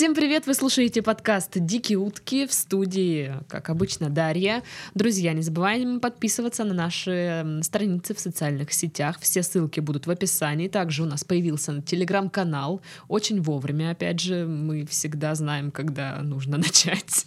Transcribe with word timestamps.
Всем 0.00 0.14
привет! 0.14 0.46
Вы 0.46 0.54
слушаете 0.54 1.02
подкаст 1.02 1.50
«Дикие 1.56 1.98
утки» 1.98 2.46
в 2.46 2.54
студии, 2.54 3.34
как 3.50 3.68
обычно, 3.68 4.08
Дарья. 4.08 4.62
Друзья, 4.94 5.34
не 5.34 5.42
забываем 5.42 6.00
подписываться 6.00 6.64
на 6.64 6.72
наши 6.72 7.60
страницы 7.60 8.14
в 8.14 8.18
социальных 8.18 8.72
сетях. 8.72 9.18
Все 9.20 9.42
ссылки 9.42 9.80
будут 9.80 10.06
в 10.06 10.10
описании. 10.10 10.68
Также 10.68 11.02
у 11.02 11.04
нас 11.04 11.22
появился 11.22 11.82
телеграм-канал. 11.82 12.80
Очень 13.08 13.42
вовремя, 13.42 13.90
опять 13.90 14.20
же, 14.20 14.46
мы 14.46 14.86
всегда 14.86 15.34
знаем, 15.34 15.70
когда 15.70 16.22
нужно 16.22 16.56
начать. 16.56 17.26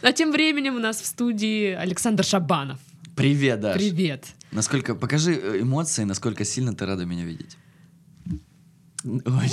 А 0.00 0.12
тем 0.14 0.32
временем 0.32 0.76
у 0.76 0.80
нас 0.80 1.02
в 1.02 1.04
студии 1.04 1.72
Александр 1.72 2.24
Шабанов. 2.24 2.80
Привет, 3.14 3.60
Даш. 3.60 3.76
Привет. 3.76 4.24
Насколько, 4.52 4.94
покажи 4.94 5.34
э, 5.34 5.60
эмоции, 5.60 6.04
насколько 6.04 6.46
сильно 6.46 6.74
ты 6.74 6.86
рада 6.86 7.04
меня 7.04 7.26
видеть. 7.26 7.58
Ой. 9.04 9.50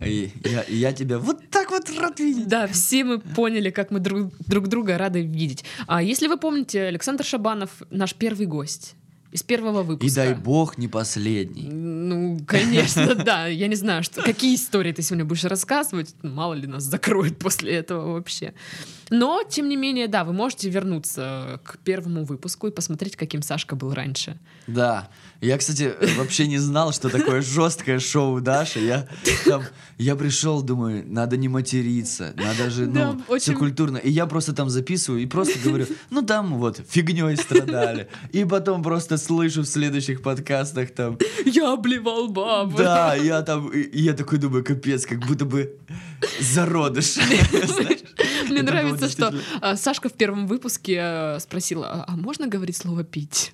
И 0.00 0.30
я, 0.44 0.62
и 0.62 0.76
я 0.76 0.92
тебя 0.92 1.18
вот 1.18 1.48
так 1.50 1.70
вот 1.70 1.90
рад 1.98 2.18
видеть. 2.20 2.48
Да, 2.48 2.66
все 2.66 3.04
мы 3.04 3.18
поняли, 3.18 3.70
как 3.70 3.90
мы 3.90 4.00
друг, 4.00 4.32
друг 4.46 4.68
друга 4.68 4.96
рады 4.96 5.22
видеть. 5.22 5.64
А 5.86 6.02
если 6.02 6.26
вы 6.26 6.38
помните, 6.38 6.82
Александр 6.82 7.24
Шабанов 7.24 7.82
наш 7.90 8.14
первый 8.14 8.46
гость 8.46 8.94
из 9.32 9.42
первого 9.42 9.82
выпуска. 9.82 10.06
И 10.06 10.14
дай 10.14 10.34
бог 10.34 10.78
не 10.78 10.88
последний. 10.88 11.68
Ну, 11.68 12.40
конечно, 12.46 13.14
да. 13.24 13.46
Я 13.46 13.68
не 13.68 13.76
знаю, 13.76 14.02
что, 14.02 14.22
какие 14.22 14.56
истории 14.56 14.92
ты 14.92 15.02
сегодня 15.02 15.24
будешь 15.24 15.44
рассказывать. 15.44 16.14
Мало 16.22 16.54
ли 16.54 16.66
нас 16.66 16.84
закроют 16.84 17.38
после 17.38 17.72
этого 17.72 18.14
вообще. 18.14 18.54
Но, 19.10 19.42
тем 19.48 19.68
не 19.68 19.76
менее, 19.76 20.08
да, 20.08 20.24
вы 20.24 20.32
можете 20.32 20.70
вернуться 20.70 21.60
к 21.64 21.78
первому 21.78 22.24
выпуску 22.24 22.68
и 22.68 22.70
посмотреть, 22.70 23.16
каким 23.16 23.42
Сашка 23.42 23.74
был 23.76 23.92
раньше. 23.92 24.38
Да. 24.66 25.08
Я, 25.40 25.56
кстати, 25.58 25.94
вообще 26.18 26.46
не 26.46 26.58
знал, 26.58 26.92
что 26.92 27.08
такое 27.08 27.40
жесткое 27.42 27.98
шоу 27.98 28.40
Даши. 28.40 28.78
Я, 28.80 29.08
там, 29.46 29.62
я 29.98 30.14
пришел, 30.16 30.62
думаю, 30.62 31.02
надо 31.06 31.36
не 31.36 31.48
материться, 31.48 32.34
надо 32.36 32.70
же, 32.70 32.86
ну, 32.86 32.92
Да, 32.92 33.18
очень- 33.28 33.42
все 33.42 33.54
культурно. 33.54 33.96
И 33.96 34.10
я 34.10 34.26
просто 34.26 34.52
там 34.52 34.68
записываю 34.70 35.22
и 35.22 35.26
просто 35.26 35.58
говорю, 35.64 35.86
ну 36.10 36.22
там 36.22 36.54
вот 36.58 36.80
фигней 36.88 37.36
страдали. 37.36 38.08
И 38.32 38.44
потом 38.44 38.82
просто 38.82 39.16
слышу 39.16 39.62
в 39.62 39.66
следующих 39.66 40.22
подкастах 40.22 40.90
там, 40.90 41.18
Я 41.46 41.72
обливал 41.72 42.28
бабу. 42.28 42.76
да, 42.76 43.14
я 43.14 43.42
там, 43.42 43.68
и 43.68 43.80
и 43.80 44.02
я 44.02 44.12
такой 44.12 44.38
думаю, 44.38 44.62
капец, 44.64 45.04
как 45.06 45.18
будто 45.26 45.44
бы 45.46 45.76
зародыш. 46.38 47.16
Мне 48.54 48.62
нравится, 48.62 49.08
что 49.08 49.34
а, 49.60 49.76
Сашка 49.76 50.08
в 50.08 50.12
первом 50.12 50.46
выпуске 50.46 50.98
э, 51.00 51.38
спросила, 51.40 51.86
а, 51.86 52.04
а 52.08 52.16
можно 52.16 52.46
говорить 52.46 52.76
слово 52.76 53.04
«пить»? 53.04 53.52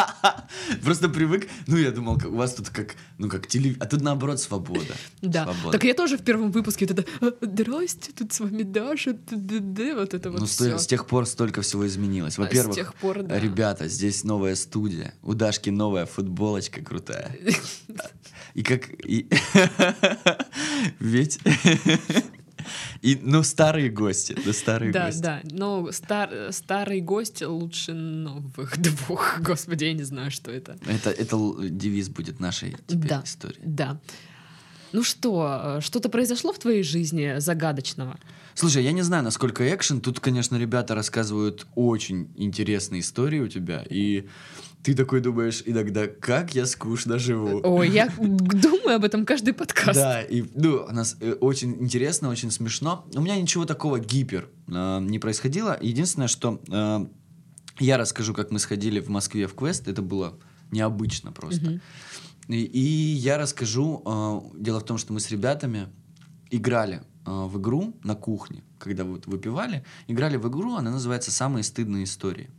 Просто 0.84 1.08
привык, 1.08 1.48
ну 1.66 1.76
я 1.76 1.90
думал, 1.90 2.20
у 2.26 2.36
вас 2.36 2.54
тут 2.54 2.70
как, 2.70 2.96
ну 3.18 3.28
как 3.28 3.46
телевизор, 3.46 3.82
а 3.82 3.86
тут 3.86 4.02
наоборот 4.02 4.40
свобода. 4.40 4.94
Да. 5.22 5.48
Так 5.72 5.84
я 5.84 5.94
тоже 5.94 6.18
в 6.18 6.22
первом 6.22 6.50
выпуске 6.50 6.86
вот 6.86 6.98
это 6.98 7.10
«А, 7.20 7.32
«Здрасте, 7.40 8.12
тут 8.16 8.32
с 8.32 8.40
вами 8.40 8.62
Даша», 8.62 9.14
т-д-д», 9.14 9.94
вот 9.94 10.14
это 10.14 10.30
вот 10.30 10.40
Ну, 10.40 10.46
с, 10.46 10.86
тех 10.86 11.06
пор 11.06 11.26
столько 11.26 11.62
всего 11.62 11.86
изменилось. 11.86 12.38
Во-первых, 12.38 12.76
ребята, 13.02 13.88
здесь 13.88 14.24
новая 14.24 14.54
студия. 14.54 15.14
У 15.22 15.34
Дашки 15.34 15.70
новая 15.70 16.06
футболочка 16.06 16.82
крутая. 16.82 17.36
И 18.54 18.62
как... 18.62 18.88
Ведь... 20.98 21.38
И, 23.02 23.18
ну, 23.22 23.42
старые 23.42 23.88
гости, 23.90 24.36
да, 24.44 24.52
старые 24.52 24.92
Да, 24.92 25.06
гости. 25.06 25.20
да, 25.22 25.40
но 25.44 25.90
стар- 25.90 26.52
старый 26.52 27.00
гость 27.00 27.42
лучше 27.42 27.94
новых 27.94 28.76
двух. 28.82 29.40
Господи, 29.40 29.84
я 29.84 29.94
не 29.94 30.02
знаю, 30.02 30.30
что 30.30 30.50
это. 30.50 30.76
Это, 30.86 31.10
это 31.10 31.38
девиз 31.70 32.08
будет 32.10 32.40
нашей 32.40 32.76
теперь 32.86 33.08
Да. 33.08 33.22
истории. 33.24 33.60
Да. 33.64 33.98
Ну 34.92 35.02
что, 35.02 35.78
э, 35.78 35.80
что-то 35.80 36.08
произошло 36.08 36.52
в 36.52 36.58
твоей 36.58 36.82
жизни 36.82 37.38
загадочного? 37.38 38.18
Слушай, 38.54 38.84
я 38.84 38.92
не 38.92 39.02
знаю, 39.02 39.22
насколько 39.22 39.74
экшен. 39.74 40.00
Тут, 40.00 40.20
конечно, 40.20 40.56
ребята 40.56 40.94
рассказывают 40.94 41.66
очень 41.74 42.30
интересные 42.36 43.00
истории 43.00 43.40
у 43.40 43.48
тебя. 43.48 43.84
И 43.88 44.26
ты 44.82 44.94
такой 44.94 45.20
думаешь 45.20 45.62
иногда, 45.66 46.06
как 46.06 46.54
я 46.54 46.66
скучно 46.66 47.18
живу. 47.18 47.60
Ой, 47.62 47.90
я 47.90 48.08
думаю 48.18 48.96
об 48.96 49.04
этом 49.04 49.26
каждый 49.26 49.52
подкаст. 49.52 49.94
Да, 49.94 50.22
и 50.22 50.44
ну, 50.54 50.86
у 50.88 50.92
нас 50.92 51.16
э, 51.20 51.32
очень 51.34 51.82
интересно, 51.82 52.28
очень 52.28 52.50
смешно. 52.50 53.06
У 53.14 53.20
меня 53.20 53.36
ничего 53.40 53.66
такого 53.66 54.00
гипер 54.00 54.48
э, 54.68 55.00
не 55.00 55.18
происходило. 55.18 55.78
Единственное, 55.80 56.28
что 56.28 56.60
э, 56.68 57.06
я 57.78 57.98
расскажу, 57.98 58.34
как 58.34 58.50
мы 58.50 58.58
сходили 58.58 59.00
в 59.00 59.08
Москве 59.08 59.46
в 59.46 59.54
квест. 59.54 59.86
Это 59.86 60.02
было 60.02 60.38
необычно 60.70 61.32
просто. 61.32 61.70
Мгм. 61.70 61.80
И, 62.48 62.62
и 62.62 62.80
я 63.14 63.38
расскажу. 63.38 64.02
э, 64.04 64.60
дело 64.60 64.80
в 64.80 64.84
том, 64.84 64.98
что 64.98 65.12
мы 65.12 65.20
с 65.20 65.30
ребятами 65.30 65.88
играли 66.50 67.02
э, 67.26 67.30
в 67.30 67.58
игру 67.60 67.94
на 68.02 68.14
кухне, 68.14 68.62
когда 68.78 69.04
вот 69.04 69.26
выпивали. 69.26 69.84
Играли 70.08 70.36
в 70.36 70.48
игру, 70.48 70.74
она 70.74 70.90
называется 70.90 71.30
«Самые 71.30 71.62
стыдные 71.62 72.04
истории». 72.04 72.50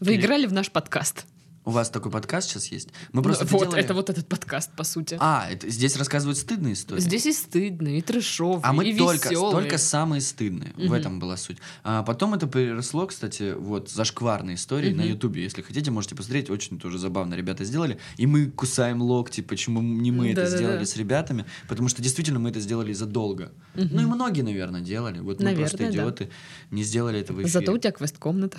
Вы 0.00 0.16
играли 0.16 0.46
в 0.46 0.52
наш 0.52 0.70
подкаст. 0.70 1.26
У 1.64 1.70
вас 1.70 1.90
такой 1.90 2.10
подкаст 2.10 2.48
сейчас 2.50 2.66
есть? 2.72 2.88
Мы 3.12 3.18
Ну, 3.18 3.22
просто 3.22 3.44
это 3.44 3.52
вот, 3.52 3.60
делали- 3.62 3.80
это 3.84 3.94
вот 3.94 4.10
этот 4.10 4.26
подкаст, 4.26 4.72
по 4.76 4.82
сути. 4.82 5.16
А, 5.20 5.46
это, 5.48 5.70
здесь 5.70 5.96
рассказывают 5.96 6.36
стыдные 6.36 6.72
истории? 6.74 7.00
Здесь 7.00 7.24
и 7.26 7.32
стыдно, 7.32 7.96
и 7.96 8.02
трешовый, 8.02 8.60
А 8.64 8.72
мы 8.72 8.84
и 8.90 8.96
только, 8.98 9.28
только 9.30 9.78
самые 9.78 10.20
стыдные. 10.22 10.72
В 10.76 10.78
Мгм. 10.86 10.92
этом 10.94 11.20
была 11.20 11.36
суть. 11.36 11.58
А 11.84 12.02
потом 12.02 12.34
это 12.34 12.48
переросло, 12.48 13.06
кстати, 13.06 13.54
вот 13.56 13.90
зашкварные 13.90 14.56
истории 14.56 14.92
на 14.92 15.02
Мгм. 15.02 15.12
Ютубе. 15.12 15.44
Если 15.44 15.62
хотите, 15.62 15.92
можете 15.92 16.16
посмотреть. 16.16 16.50
Очень 16.50 16.80
тоже 16.80 16.98
забавно 16.98 17.34
ребята 17.34 17.64
сделали. 17.64 17.96
И 18.16 18.26
мы 18.26 18.46
кусаем 18.50 19.00
локти, 19.00 19.40
почему 19.40 19.80
не 19.82 20.10
мы 20.10 20.30
это 20.32 20.40
Да-да-да. 20.42 20.56
сделали 20.56 20.84
с 20.84 20.96
ребятами. 20.96 21.44
Потому 21.68 21.88
что 21.88 22.02
действительно 22.02 22.40
мы 22.40 22.50
это 22.50 22.58
сделали 22.58 22.92
задолго. 22.92 23.52
Мгм. 23.74 23.88
Ну 23.92 24.02
и 24.02 24.06
многие, 24.06 24.42
наверное, 24.42 24.80
делали. 24.80 25.20
Вот 25.20 25.40
мы 25.40 25.54
просто 25.54 25.76
Наверное, 25.78 25.86
да. 25.86 25.92
идиоты, 25.92 26.30
не 26.72 26.82
сделали 26.82 27.20
это 27.20 27.32
в 27.32 27.36
эфире. 27.36 27.50
Зато 27.50 27.72
у 27.72 27.78
тебя 27.78 27.92
квест-комната. 27.92 28.58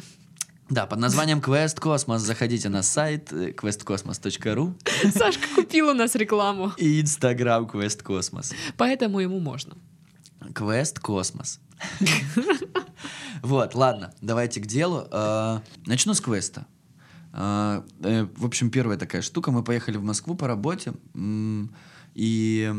Да, 0.74 0.88
под 0.88 0.98
названием 0.98 1.38
Quest 1.40 1.80
Cosmos. 1.80 2.18
Заходите 2.18 2.68
на 2.68 2.82
сайт 2.82 3.32
э, 3.32 3.52
questcosmos.ru 3.52 4.74
Сашка 5.12 5.48
купил 5.56 5.90
у 5.90 5.94
нас 5.94 6.16
рекламу, 6.16 6.72
и 6.78 7.00
инстаграм 7.00 7.66
Quest 7.66 8.04
Cosmos. 8.04 8.52
поэтому 8.76 9.20
ему 9.20 9.40
можно. 9.40 9.76
Квест 10.56 11.00
Космос. 11.00 11.60
Вот, 13.44 13.76
ладно, 13.76 14.14
давайте 14.22 14.62
к 14.62 14.66
делу. 14.66 15.06
А, 15.12 15.62
Начну 15.86 16.16
с 16.16 16.22
квеста. 16.22 16.66
Э, 17.34 17.82
В 18.36 18.46
общем, 18.46 18.72
первая 18.72 18.98
такая 18.98 19.22
штука. 19.22 19.52
Мы 19.52 19.64
поехали 19.64 19.98
в 19.98 20.04
Москву 20.04 20.34
по 20.34 20.48
работе 20.48 20.94
и 22.16 22.74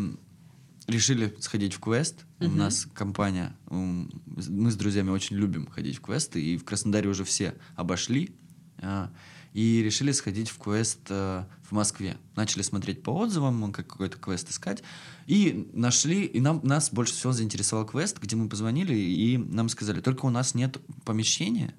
решили 0.86 1.34
сходить 1.40 1.74
в 1.74 1.80
квест. 1.80 2.24
У 2.40 2.44
Мгм. 2.44 2.58
нас 2.58 2.86
компания, 2.92 3.56
мы 3.70 4.70
с 4.70 4.76
друзьями 4.76 5.10
очень 5.10 5.36
любим 5.36 5.66
ходить 5.66 5.96
в 5.96 6.00
квесты, 6.00 6.42
и 6.42 6.56
в 6.56 6.64
Краснодаре 6.64 7.08
уже 7.08 7.24
все 7.24 7.54
обошли. 7.76 8.34
А, 8.78 9.10
И 9.56 9.82
решили 9.84 10.10
сходить 10.10 10.48
в 10.50 10.58
квест 10.58 10.98
э, 11.10 11.44
в 11.62 11.70
Москве. 11.70 12.16
Начали 12.34 12.62
смотреть 12.62 13.04
по 13.04 13.10
отзывам, 13.12 13.72
как 13.72 13.86
какой-то 13.86 14.18
квест 14.18 14.50
искать. 14.50 14.82
И 15.28 15.70
нашли, 15.72 16.24
и 16.24 16.40
нам, 16.40 16.60
нас 16.64 16.90
больше 16.90 17.14
всего 17.14 17.32
заинтересовал 17.32 17.86
квест, 17.86 18.18
где 18.20 18.34
мы 18.34 18.48
позвонили, 18.48 18.94
и 18.96 19.38
нам 19.38 19.68
сказали, 19.68 20.00
только 20.00 20.26
у 20.26 20.30
нас 20.30 20.56
нет 20.56 20.78
помещения, 21.04 21.72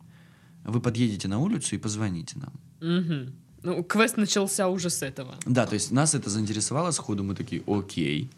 вы 0.64 0.80
подъедете 0.80 1.28
на 1.28 1.40
улицу 1.40 1.76
и 1.76 1.78
позвоните 1.78 2.38
нам. 2.40 2.54
Мгм. 2.80 3.36
Ну, 3.66 3.84
квест 3.84 4.16
начался 4.16 4.70
уже 4.70 4.92
с 4.92 5.02
этого. 5.02 5.36
Да, 5.48 5.66
то 5.66 5.74
есть 5.74 5.92
нас 5.92 6.14
это 6.14 6.30
заинтересовало 6.30 6.92
сходу, 6.92 7.24
мы 7.24 7.34
такие, 7.34 7.64
окей. 7.66 8.30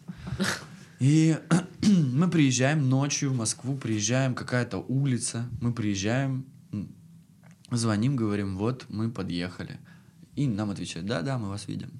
И 1.00 1.36
мы 2.14 2.30
приезжаем 2.30 2.88
ночью 2.88 3.30
в 3.30 3.36
Москву, 3.36 3.76
приезжаем, 3.76 4.34
какая-то 4.34 4.78
улица, 4.78 5.46
мы 5.60 5.74
приезжаем, 5.74 6.46
звоним, 7.70 8.16
говорим, 8.16 8.56
вот, 8.56 8.86
мы 8.88 9.10
подъехали. 9.10 9.78
И 10.34 10.46
нам 10.46 10.70
отвечают, 10.70 11.06
да-да, 11.06 11.36
мы 11.36 11.50
вас 11.50 11.68
видим. 11.68 11.90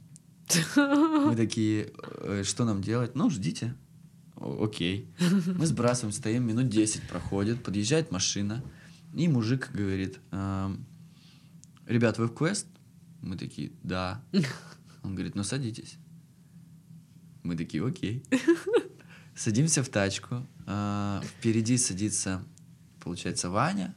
Мы 0.76 1.36
такие, 1.36 1.92
«Э, 2.22 2.42
что 2.46 2.64
нам 2.64 2.80
делать? 2.80 3.14
Ну, 3.14 3.28
ждите. 3.28 3.74
Окей. 4.36 5.06
Мы 5.58 5.66
сбрасываем, 5.66 6.14
стоим, 6.14 6.46
минут 6.46 6.70
10 6.70 7.02
проходит, 7.02 7.62
подъезжает 7.62 8.10
машина, 8.10 8.64
и 9.12 9.28
мужик 9.28 9.70
говорит, 9.74 10.18
«Эм, 10.30 10.86
ребят, 11.86 12.16
вы 12.16 12.28
в 12.28 12.34
квест? 12.34 12.66
Мы 13.22 13.36
такие, 13.36 13.72
да. 13.82 14.22
Он 15.02 15.14
говорит, 15.14 15.34
ну 15.34 15.42
садитесь. 15.42 15.96
Мы 17.42 17.56
такие, 17.56 17.84
окей. 17.86 18.22
Садимся 19.34 19.82
в 19.82 19.88
тачку. 19.88 20.46
а, 20.66 21.20
Впереди 21.24 21.78
садится, 21.78 22.42
получается, 23.00 23.50
Ваня. 23.50 23.94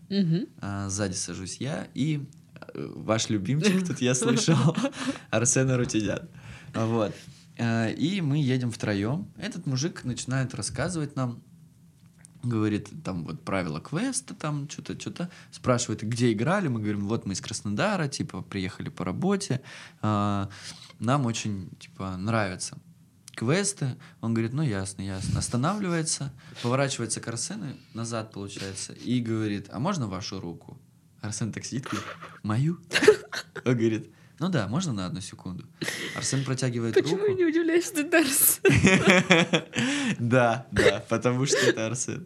А, 0.59 0.89
Сзади 0.89 1.13
сажусь 1.15 1.57
я 1.57 1.87
и 1.95 2.25
э, 2.73 2.91
ваш 2.95 3.29
любимчик, 3.29 3.87
тут 3.87 4.01
я 4.01 4.13
слышал, 4.13 4.55
Арсен 5.31 5.69
Арутюнян. 5.71 6.29
Вот. 6.75 7.13
А, 7.57 7.89
И 7.89 8.21
мы 8.21 8.37
едем 8.41 8.71
втроем. 8.71 9.31
Этот 9.37 9.65
мужик 9.65 10.03
начинает 10.03 10.53
рассказывать 10.53 11.15
нам, 11.15 11.41
говорит, 12.43 12.89
там 13.03 13.23
вот 13.25 13.43
правила 13.43 13.79
квеста, 13.79 14.33
там 14.33 14.69
что-то, 14.69 14.99
что-то, 14.99 15.29
спрашивает, 15.51 16.01
где 16.03 16.31
играли, 16.31 16.67
мы 16.67 16.79
говорим, 16.79 17.07
вот 17.07 17.25
мы 17.25 17.33
из 17.33 17.41
Краснодара, 17.41 18.07
типа, 18.07 18.41
приехали 18.41 18.89
по 18.89 19.05
работе, 19.05 19.61
а, 20.01 20.49
нам 20.99 21.25
очень, 21.25 21.69
типа, 21.79 22.17
нравится. 22.17 22.77
квесты. 23.35 23.95
Он 24.21 24.33
говорит, 24.33 24.53
ну 24.53 24.61
ясно, 24.61 25.01
ясно. 25.01 25.39
Останавливается, 25.39 26.33
поворачивается 26.61 27.21
к 27.21 27.27
Арсену 27.27 27.75
назад, 27.93 28.31
получается, 28.31 28.93
и 28.93 29.19
говорит, 29.21 29.67
а 29.71 29.79
можно 29.79 30.07
вашу 30.07 30.39
руку? 30.39 30.79
Арсен 31.21 31.51
так 31.51 31.65
сидит, 31.65 31.85
говорит, 31.85 32.07
мою? 32.43 32.79
Он 33.65 33.73
говорит, 33.77 34.11
ну 34.41 34.49
да, 34.49 34.67
можно 34.67 34.91
на 34.91 35.05
одну 35.05 35.21
секунду. 35.21 35.65
Арсен 36.15 36.43
протягивает 36.43 36.95
Почему 36.95 37.17
руку. 37.17 37.29
я 37.29 37.33
не 37.35 37.45
удивляюсь, 37.45 37.85
что 37.85 37.99
это 38.01 38.17
Арсен? 38.17 38.63
Да, 40.19 40.65
да, 40.71 41.05
потому 41.07 41.45
что 41.45 41.57
это 41.57 41.85
Арсен. 41.85 42.25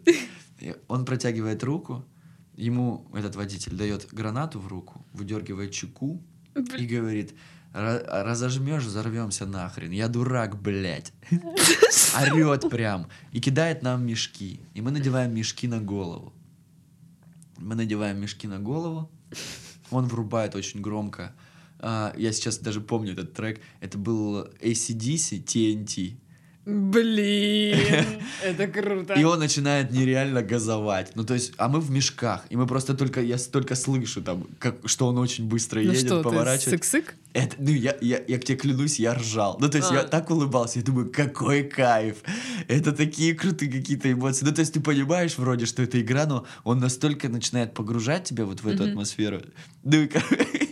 Он 0.88 1.04
протягивает 1.04 1.62
руку, 1.62 2.06
ему 2.54 3.06
этот 3.14 3.36
водитель 3.36 3.76
дает 3.76 4.08
гранату 4.12 4.58
в 4.58 4.66
руку, 4.66 5.04
выдергивает 5.12 5.72
чеку 5.72 6.22
и 6.78 6.86
говорит, 6.86 7.34
«Ра- 7.74 8.22
разожмешь, 8.24 8.84
взорвемся 8.84 9.44
нахрен. 9.44 9.90
Я 9.90 10.08
дурак, 10.08 10.58
блядь. 10.58 11.12
Орет 12.18 12.70
прям. 12.70 13.08
И 13.32 13.40
кидает 13.42 13.82
нам 13.82 14.06
мешки. 14.06 14.60
И 14.72 14.80
мы 14.80 14.90
надеваем 14.90 15.34
мешки 15.34 15.68
на 15.68 15.80
голову. 15.80 16.32
Мы 17.58 17.74
надеваем 17.74 18.18
мешки 18.18 18.46
на 18.48 18.58
голову. 18.58 19.10
Он 19.90 20.06
врубает 20.06 20.54
очень 20.54 20.80
громко. 20.80 21.34
А, 21.88 22.12
я 22.16 22.32
сейчас 22.32 22.58
даже 22.58 22.80
помню 22.80 23.12
этот 23.12 23.32
трек. 23.32 23.60
Это 23.80 23.96
был 23.96 24.48
ACDC 24.60 25.44
TNT. 25.44 26.16
Блин, 26.64 27.78
это 28.44 28.66
круто. 28.66 29.14
И 29.14 29.22
он 29.22 29.38
начинает 29.38 29.92
нереально 29.92 30.42
газовать. 30.42 31.12
Ну, 31.14 31.22
то 31.24 31.34
есть, 31.34 31.52
а 31.58 31.68
мы 31.68 31.78
в 31.78 31.92
мешках. 31.92 32.44
И 32.50 32.56
мы 32.56 32.66
просто 32.66 32.94
только, 32.94 33.20
я 33.22 33.36
только 33.38 33.76
слышу 33.76 34.20
там, 34.20 34.48
как, 34.58 34.76
что 34.84 35.06
он 35.06 35.16
очень 35.18 35.46
быстро 35.46 35.78
Ну 35.80 35.92
едет, 35.92 36.06
что, 36.06 36.18
ты 36.18 36.24
поворачивает. 36.24 36.82
сык-сык? 36.82 37.14
Это, 37.34 37.54
ну, 37.58 37.70
я, 37.70 37.96
я, 38.00 38.20
я 38.26 38.38
к 38.40 38.44
тебе 38.44 38.58
клянусь, 38.58 38.98
я 38.98 39.14
ржал. 39.14 39.56
Ну, 39.60 39.68
то 39.68 39.76
есть, 39.78 39.92
А. 39.92 39.94
я 39.94 40.02
так 40.02 40.28
улыбался, 40.30 40.80
я 40.80 40.84
думаю, 40.84 41.08
какой 41.12 41.62
кайф. 41.62 42.16
Это 42.66 42.90
такие 42.90 43.34
крутые 43.34 43.70
какие-то 43.70 44.10
эмоции. 44.10 44.44
Ну, 44.44 44.52
то 44.52 44.60
есть, 44.60 44.72
ты 44.72 44.80
понимаешь 44.80 45.38
вроде, 45.38 45.66
что 45.66 45.82
это 45.84 46.00
игра, 46.00 46.26
но 46.26 46.46
он 46.64 46.80
настолько 46.80 47.28
начинает 47.28 47.74
погружать 47.74 48.24
тебя 48.24 48.44
вот 48.44 48.62
в 48.62 48.66
эту 48.66 48.82
Мгм. 48.82 48.90
атмосферу. 48.90 49.40
Ну, 49.84 50.02
и 50.02 50.08
как- 50.08 50.24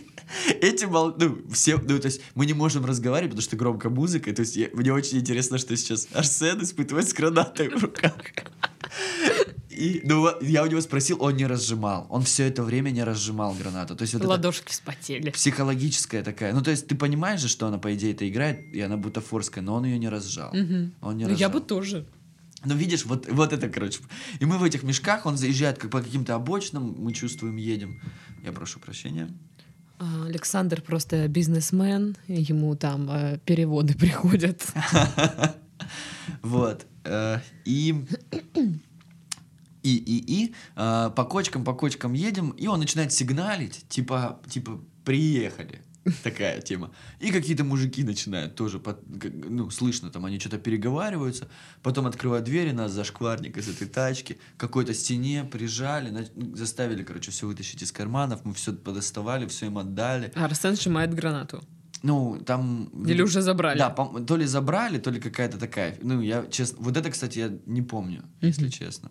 эти 0.61 0.85
мол... 0.85 1.13
ну, 1.17 1.37
все, 1.51 1.77
ну, 1.77 1.99
то 1.99 2.05
есть, 2.07 2.21
мы 2.35 2.45
не 2.45 2.53
можем 2.53 2.85
разговаривать, 2.85 3.31
потому 3.31 3.43
что 3.43 3.55
громко 3.57 3.89
музыка. 3.89 4.33
То 4.33 4.41
есть, 4.41 4.55
я- 4.55 4.69
мне 4.73 4.91
очень 4.93 5.19
интересно, 5.19 5.57
что 5.57 5.75
сейчас 5.77 6.07
Арсен 6.13 6.61
испытывает 6.63 7.07
с 7.09 7.13
гранатой 7.13 7.69
в 7.69 7.81
руках. 7.83 8.13
И, 9.69 10.01
ну, 10.05 10.29
я 10.41 10.63
у 10.63 10.67
него 10.67 10.79
спросил, 10.79 11.17
он 11.21 11.35
не 11.35 11.45
разжимал. 11.45 12.07
Он 12.09 12.23
все 12.23 12.47
это 12.47 12.63
время 12.63 12.91
не 12.91 13.03
разжимал 13.03 13.53
гранату. 13.53 13.95
То 13.95 14.03
есть, 14.03 14.13
вот 14.13 14.23
Ладошки 14.23 14.71
вспотели. 14.71 15.29
психологическая 15.31 16.23
такая. 16.23 16.53
Ну, 16.53 16.61
то 16.61 16.71
есть, 16.71 16.87
ты 16.87 16.95
понимаешь 16.95 17.41
же, 17.41 17.49
что 17.49 17.67
она, 17.67 17.77
по 17.77 17.93
идее, 17.93 18.13
это 18.13 18.27
играет, 18.29 18.73
и 18.73 18.79
она 18.79 18.95
бутафорская, 18.95 19.61
но 19.63 19.75
он 19.75 19.83
ее 19.85 19.99
не 19.99 20.07
разжал. 20.07 20.53
Мгм. 20.53 20.93
Он 21.01 21.17
не 21.17 21.25
Ну, 21.25 21.29
я 21.31 21.47
разжал. 21.47 21.51
бы 21.51 21.59
тоже. 21.61 22.05
Ну, 22.63 22.73
видишь, 22.75 23.05
вот, 23.05 23.27
вот 23.29 23.51
это, 23.51 23.67
короче. 23.67 23.99
И 24.39 24.45
мы 24.45 24.57
в 24.57 24.63
этих 24.63 24.83
мешках, 24.83 25.25
он 25.25 25.37
заезжает 25.37 25.77
как 25.77 25.91
по 25.91 26.01
каким-то 26.01 26.35
обочинам, 26.35 26.95
мы 26.97 27.11
чувствуем, 27.13 27.57
едем. 27.57 28.01
Я 28.45 28.53
прошу 28.53 28.79
прощения. 28.79 29.29
Александр 29.99 30.81
просто 30.81 31.27
бизнесмен, 31.27 32.17
ему 32.27 32.75
там 32.75 33.09
э, 33.09 33.39
переводы 33.45 33.93
приходят. 33.97 34.61
Вот. 36.41 36.85
э, 37.03 37.39
И... 37.65 37.93
И, 39.83 39.97
и, 39.97 40.45
и 40.45 40.55
э, 40.75 41.11
по 41.15 41.23
кочкам, 41.25 41.63
по 41.63 41.75
кочкам 41.75 42.13
едем, 42.13 42.49
и 42.51 42.65
он 42.65 42.79
начинает 42.79 43.11
сигналить, 43.11 43.85
типа, 43.87 44.39
типа, 44.49 44.81
приехали. 45.03 45.84
Такая 46.23 46.61
тема. 46.61 46.91
И 47.19 47.31
какие-то 47.31 47.63
мужики 47.63 48.03
начинают 48.03 48.55
тоже, 48.55 48.79
под- 48.79 49.01
ну, 49.49 49.69
слышно, 49.71 50.09
там 50.11 50.25
они 50.25 50.39
что-то 50.39 50.57
переговариваются, 50.59 51.47
потом 51.81 52.05
открывают 52.05 52.45
двери, 52.45 52.71
нас 52.71 52.91
зашкварник 52.91 53.57
из 53.57 53.67
этой 53.67 53.87
тачки, 53.87 54.37
какой-то 54.57 54.93
стене 54.93 55.43
прижали, 55.43 56.11
на- 56.11 56.25
ну, 56.35 56.55
заставили, 56.55 57.03
короче, 57.03 57.31
все 57.31 57.47
вытащить 57.47 57.81
из 57.81 57.91
карманов, 57.91 58.45
мы 58.45 58.53
все 58.53 58.73
подоставали, 58.73 59.47
все 59.47 59.65
им 59.65 59.77
отдали. 59.77 60.31
А 60.35 60.45
Арсен 60.45 60.75
сжимает 60.75 61.13
гранату. 61.13 61.63
Ну, 62.03 62.39
там... 62.45 62.85
Или 63.07 63.23
уже 63.23 63.41
забрали? 63.41 63.79
Да, 63.79 63.89
то 63.89 64.37
ли 64.37 64.45
забрали, 64.45 64.99
то 64.99 65.09
ли 65.09 65.19
какая-то 65.19 65.57
такая. 65.57 65.97
Ну, 66.03 66.21
я 66.21 66.45
честно, 66.51 66.77
вот 66.81 66.97
это, 66.97 67.09
кстати, 67.09 67.39
я 67.39 67.57
не 67.65 67.81
помню, 67.81 68.23
если 68.41 68.69
честно. 68.69 69.09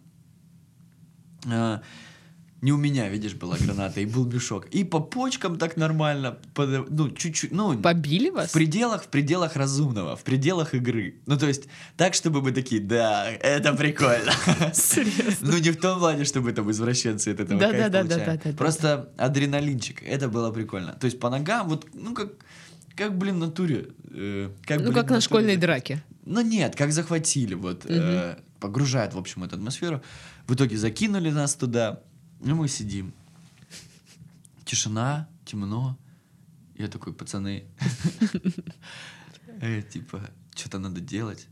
Не 2.65 2.73
у 2.73 2.79
меня, 2.79 3.11
видишь, 3.11 3.35
была 3.35 3.59
граната, 3.59 4.01
и 4.01 4.07
был 4.07 4.25
мешок. 4.25 4.65
И 4.75 4.85
по 4.85 4.99
почкам 5.01 5.59
так 5.59 5.77
нормально, 5.77 6.39
под- 6.55 6.89
ну, 6.91 7.11
чуть-чуть, 7.11 7.53
ну, 7.53 7.79
Побили 7.79 8.31
вас? 8.31 8.49
в 8.49 8.53
пределах, 8.55 9.05
в 9.05 9.09
пределах 9.09 9.55
разумного, 9.57 10.17
в 10.17 10.23
пределах 10.25 10.75
игры. 10.75 11.17
Ну, 11.27 11.37
то 11.37 11.47
есть, 11.47 11.65
так, 11.99 12.15
чтобы 12.15 12.41
мы 12.41 12.53
такие, 12.53 12.81
да, 12.81 13.29
это 13.29 13.75
прикольно. 13.75 14.33
Серьезно? 14.73 15.51
Ну, 15.53 15.59
не 15.59 15.73
в 15.73 15.77
том 15.77 15.99
плане, 15.99 16.25
чтобы 16.25 16.53
там 16.53 16.71
извращенцы 16.71 17.29
от 17.29 17.41
этого 17.41 17.61
Да, 17.61 17.71
кайф 17.71 17.83
да, 17.83 17.89
да, 17.91 18.03
да, 18.03 18.09
получают. 18.15 18.43
да, 18.45 18.51
да, 18.51 18.57
Просто 18.57 19.13
адреналинчик, 19.19 20.03
это 20.03 20.31
было 20.31 20.51
прикольно. 20.51 20.93
То 20.95 21.05
есть 21.05 21.21
по 21.21 21.29
ногам, 21.29 21.69
вот, 21.69 21.87
ну, 21.93 22.15
как, 22.15 22.29
как 22.97 23.19
блин, 23.19 23.35
в 23.35 23.39
натуре. 23.41 23.89
э, 24.11 24.49
как, 24.65 24.79
Ну, 24.79 24.85
блин, 24.85 24.95
как 24.95 25.11
на 25.11 25.21
школьной 25.21 25.59
драке. 25.59 26.03
Ну, 26.25 26.41
нет, 26.41 26.77
как 26.77 26.93
захватили, 26.93 27.53
вот, 27.53 27.85
э, 27.85 28.39
погружают, 28.59 29.13
в 29.13 29.19
общем, 29.19 29.45
эту 29.45 29.57
атмосферу. 29.57 30.01
В 30.47 30.55
итоге 30.55 30.79
закинули 30.79 31.29
нас 31.31 31.55
туда, 31.57 32.01
и 32.45 32.55
мы 32.55 32.69
сидим. 32.69 33.15
Тишина, 34.67 35.29
темно. 35.47 35.99
Я 36.77 36.89
такой, 36.89 37.15
пацаны, 37.15 37.65
э, 39.61 39.83
типа, 39.83 40.31
что-то 40.55 40.79
надо 40.79 41.01
делать. 41.01 41.47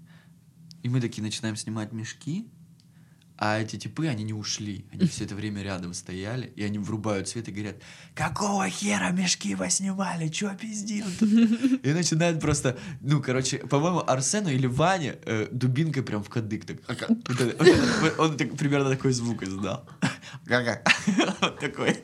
И 0.83 0.89
мы 0.89 1.01
такие 1.01 1.23
начинаем 1.23 1.57
снимать 1.57 1.93
мешки, 1.93 2.47
а 3.45 3.59
эти 3.59 3.77
типы, 3.77 4.07
они 4.07 4.23
не 4.23 4.33
ушли. 4.33 4.85
Они 4.93 5.07
все 5.09 5.25
это 5.25 5.35
время 5.35 5.63
рядом 5.63 5.95
стояли, 5.95 6.53
и 6.55 6.63
они 6.63 6.79
врубают 6.79 7.27
свет 7.29 7.49
и 7.49 7.51
говорят, 7.51 7.75
какого 8.15 8.69
хера 8.69 9.11
мешки 9.11 9.57
вы 9.57 9.69
снимали? 9.69 10.29
Чё 10.29 10.55
пиздил 10.55 11.07
тут?» 11.19 11.29
И 11.85 11.93
начинают 11.93 12.39
просто, 12.41 12.79
ну, 13.01 13.21
короче, 13.21 13.59
по-моему, 13.59 14.05
Арсену 14.07 14.49
или 14.49 14.67
Ване 14.69 15.17
э, 15.27 15.49
дубинкой 15.51 16.05
прям 16.05 16.23
в 16.23 16.29
кадык. 16.29 16.65
Так, 16.65 16.77
«Ага». 16.87 17.07
Вот 17.09 17.41
это- 17.41 17.57
вот 17.59 17.69
это- 17.69 18.23
он 18.23 18.37
так- 18.37 18.57
примерно 18.57 18.91
такой 18.91 19.13
звук 19.13 19.43
издал. 19.43 19.89
Га-га. 20.47 20.81
Вот 21.41 21.59
такой. 21.59 21.97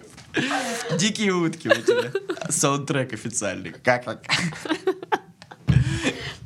Дикие 0.98 1.32
утки 1.32 1.68
у 1.68 1.82
тебя. 1.82 2.12
Саундтрек 2.50 3.12
официальный. 3.12 3.70
Как-как. 3.84 4.26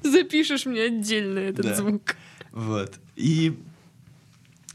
Запишешь 0.03 0.67
мне 0.67 0.83
отдельно 0.83 1.39
этот 1.39 1.65
Да. 1.67 1.75
звук. 1.77 2.17
Вот. 2.51 2.99
И, 3.17 3.59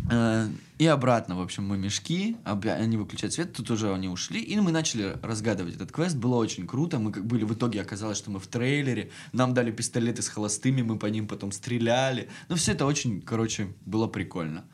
и 0.10 0.86
обратно, 0.86 1.38
в 1.38 1.42
общем, 1.42 1.66
мы 1.66 1.78
мешки, 1.78 2.38
они 2.44 2.98
выключают 2.98 3.34
свет, 3.34 3.54
тут 3.54 3.72
уже 3.72 3.94
они 3.94 4.08
ушли, 4.08 4.40
и 4.40 4.60
мы 4.60 4.72
начали 4.72 5.18
разгадывать 5.22 5.76
этот 5.76 5.92
квест. 5.92 6.16
Было 6.16 6.36
очень 6.36 6.68
круто. 6.68 7.00
Мы 7.00 7.12
как 7.12 7.26
были, 7.26 7.44
в 7.44 7.54
итоге 7.54 7.82
оказалось, 7.82 8.18
что 8.18 8.32
мы 8.32 8.40
в 8.40 8.48
трейлере, 8.48 9.12
нам 9.34 9.54
дали 9.54 9.72
пистолеты 9.72 10.22
с 10.22 10.28
холостыми, 10.28 10.82
мы 10.82 10.98
по 10.98 11.08
ним 11.08 11.28
потом 11.28 11.52
стреляли. 11.52 12.30
Ну, 12.50 12.56
все 12.56 12.74
это 12.74 12.86
очень, 12.86 13.22
короче, 13.22 13.74
было 13.86 14.08
прикольно. 14.08 14.66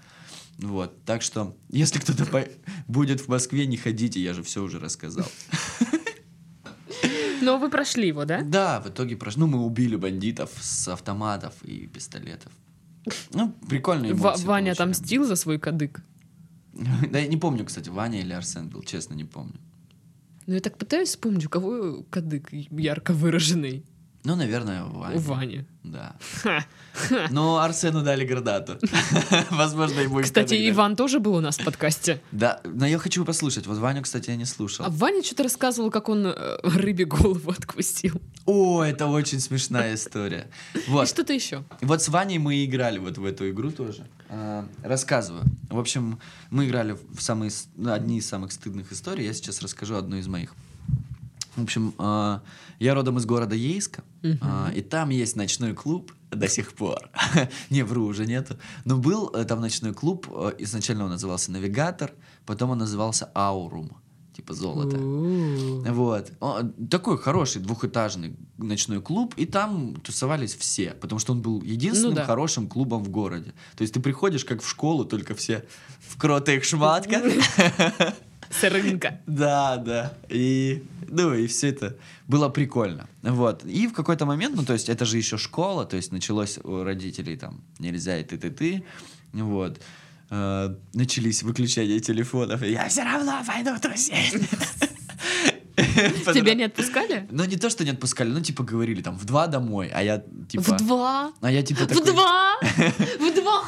Вот, 0.60 1.04
так 1.04 1.24
что, 1.24 1.58
если 1.70 2.00
кто-то 2.00 2.25
по- 2.25 2.48
будет 2.88 3.22
в 3.22 3.28
Москве, 3.28 3.66
не 3.66 3.78
ходите, 3.78 4.22
я 4.22 4.34
же 4.34 4.44
все 4.44 4.62
уже 4.62 4.80
рассказал. 4.80 5.25
Но 7.42 7.58
вы 7.58 7.70
прошли 7.70 8.08
его, 8.08 8.24
да? 8.24 8.42
Да, 8.42 8.80
в 8.80 8.88
итоге 8.88 9.18
прош... 9.18 9.36
Ну, 9.36 9.48
мы 9.48 9.66
убили 9.66 9.96
бандитов 9.96 10.52
с 10.62 10.88
автоматов 10.88 11.54
и 11.63 11.88
пистолетов. 11.88 12.54
Ну, 13.33 13.53
прикольные 13.69 14.13
Ва- 14.13 14.29
эмоции 14.29 14.45
Ваня 14.45 14.65
получили. 14.75 14.83
отомстил 14.83 15.25
за 15.25 15.36
свой 15.36 15.60
кадык. 15.60 16.01
Да, 17.12 17.19
я 17.19 17.27
не 17.27 17.38
помню, 17.38 17.65
кстати, 17.65 17.89
Ваня 17.89 18.19
или 18.19 18.33
Арсен 18.33 18.69
был, 18.69 18.81
честно, 18.83 19.13
не 19.13 19.25
помню. 19.25 19.55
Ну, 20.48 20.53
я 20.55 20.60
так 20.60 20.77
пытаюсь 20.77 21.10
вспомнить, 21.10 21.45
у 21.45 21.50
кого 21.50 22.03
кадык 22.10 22.50
ярко 22.51 23.13
выраженный. 23.13 23.83
Ну, 24.25 24.36
наверное, 24.36 24.86
Ваня. 24.86 25.18
У 25.18 25.20
Вани. 25.20 25.65
Да. 25.84 26.15
Но 27.30 27.58
Арсену 27.60 28.03
дали 28.03 28.25
гранату. 28.25 28.77
Возможно, 29.50 30.00
ему 30.00 30.22
и 30.22 30.24
Кстати. 30.24 30.70
Иван 30.70 30.96
тоже 30.96 31.20
был 31.20 31.36
у 31.36 31.42
нас 31.42 31.58
в 31.58 31.65
подкасте. 31.65 32.22
Да, 32.32 32.62
но 32.63 32.88
я 32.88 32.98
хочу 33.00 33.25
послушать. 33.25 33.68
Вот 33.68 33.80
Ваню, 33.80 34.01
кстати, 34.01 34.30
я 34.30 34.38
не 34.38 34.46
слушал. 34.46 34.86
А 34.86 34.89
Ваня 34.89 35.22
что-то 35.24 35.44
рассказывал, 35.44 35.92
как 35.92 36.08
он 36.08 36.27
э, 36.27 36.58
рыбе 36.63 37.03
голову 37.03 37.51
откусил. 37.51 38.22
О, 38.46 38.82
это 38.82 39.08
очень 39.08 39.42
смешная 39.42 39.96
история. 39.96 40.48
И 40.74 40.89
Вот. 40.89 41.10
что-то 41.10 41.34
еще. 41.34 41.63
Вот 41.82 42.01
с 42.01 42.08
Ваней 42.08 42.38
мы 42.38 42.63
играли 42.63 43.00
вот 43.00 43.18
в 43.18 43.25
эту 43.25 43.50
игру 43.50 43.72
тоже. 43.72 44.08
А, 44.30 44.65
рассказываю. 44.84 45.44
В 45.70 45.77
общем, 45.80 46.18
мы 46.50 46.65
играли 46.68 46.98
в 47.13 47.22
самые, 47.22 47.51
одни 47.88 48.20
из 48.20 48.27
самых 48.27 48.53
стыдных 48.53 48.92
историй. 48.94 49.25
Я 49.25 49.34
сейчас 49.34 49.62
расскажу 49.62 49.96
одну 49.96 50.15
из 50.15 50.27
моих. 50.27 50.53
В 51.55 51.63
общем, 51.63 51.93
а, 51.98 52.41
я 52.79 52.93
родом 52.95 53.17
из 53.17 53.25
города 53.25 53.55
Ейска, 53.55 54.03
а, 54.41 54.72
и 54.74 54.81
там 54.81 55.10
есть 55.10 55.36
ночной 55.36 55.74
клуб 55.74 56.12
до 56.31 56.48
сих 56.48 56.74
пор. 56.74 57.10
Не, 57.69 57.83
вру, 57.83 58.05
уже 58.05 58.25
нету. 58.25 58.57
Но 58.86 58.98
был 58.98 59.29
э, 59.29 59.45
там 59.45 59.62
ночной 59.62 59.93
клуб, 59.93 60.27
э, 60.31 60.53
изначально 60.60 61.03
он 61.03 61.12
назывался 61.12 61.51
«Навигатор», 61.51 62.12
потом 62.45 62.72
он 62.72 62.79
назывался 62.79 63.29
«Аурум». 63.36 63.91
типа 64.36 64.55
золото. 64.55 64.98
Вот. 64.98 66.31
Такой 66.89 67.19
хороший 67.19 67.62
двухэтажный 67.62 68.36
ночной 68.57 69.00
клуб, 69.00 69.36
и 69.38 69.45
там 69.45 69.95
тусовались 70.01 70.55
все, 70.55 70.95
потому 71.00 71.19
что 71.19 71.33
он 71.33 71.41
был 71.43 71.62
единственным 71.62 72.15
Ну 72.15 72.22
да. 72.22 72.25
хорошим 72.25 72.67
клубом 72.67 73.03
в 73.03 73.10
городе. 73.10 73.53
То 73.75 73.83
есть 73.83 73.93
ты 73.93 74.00
приходишь 74.00 74.43
как 74.43 74.63
в 74.63 74.67
школу, 74.67 75.05
только 75.05 75.36
все 75.36 75.65
в 76.00 76.17
кротых 76.17 76.63
шматках. 76.63 77.24
С 78.53 78.63
рынка. 78.69 79.19
Да, 79.25 79.77
да. 79.77 80.13
И, 80.29 80.83
ну, 81.10 81.33
и 81.33 81.48
все 81.48 81.69
это 81.69 81.95
было 82.27 82.50
прикольно. 82.50 83.07
Вот. 83.22 83.65
И 83.65 83.88
в 83.88 83.93
какой-то 83.93 84.25
момент, 84.25 84.55
ну, 84.55 84.63
то 84.63 84.74
есть 84.74 84.89
это 84.89 85.05
же 85.05 85.17
еще 85.17 85.38
школа, 85.38 85.86
то 85.86 85.95
есть 85.95 86.12
началось 86.12 86.60
у 86.63 86.83
родителей 86.83 87.38
там 87.38 87.62
нельзя 87.79 88.19
и 88.19 88.24
ты-ты-ты. 88.24 88.83
Вот. 89.33 89.81
Э, 90.29 90.75
начались 90.93 91.43
выключения 91.43 92.00
телефонов, 92.00 92.63
и 92.63 92.72
я 92.72 92.88
все 92.88 93.03
равно 93.03 93.43
пойду 93.45 93.72
тусить. 93.79 94.41
Тебя 96.33 96.53
не 96.53 96.63
отпускали? 96.63 97.27
Ну, 97.31 97.43
не 97.45 97.55
то, 97.57 97.69
что 97.69 97.83
не 97.83 97.91
отпускали, 97.91 98.29
ну, 98.29 98.41
типа, 98.41 98.63
говорили 98.63 99.01
там 99.01 99.17
в 99.17 99.25
два 99.25 99.47
домой, 99.47 99.89
а 99.93 100.03
я, 100.03 100.23
типа... 100.50 100.63
В 100.63 100.77
два? 100.77 101.33
А 101.41 101.51
я, 101.51 101.62
типа, 101.63 101.83
В 101.83 101.88
такой... 101.88 102.05
два? 102.05 102.55
В 102.62 103.35
два? 103.35 103.63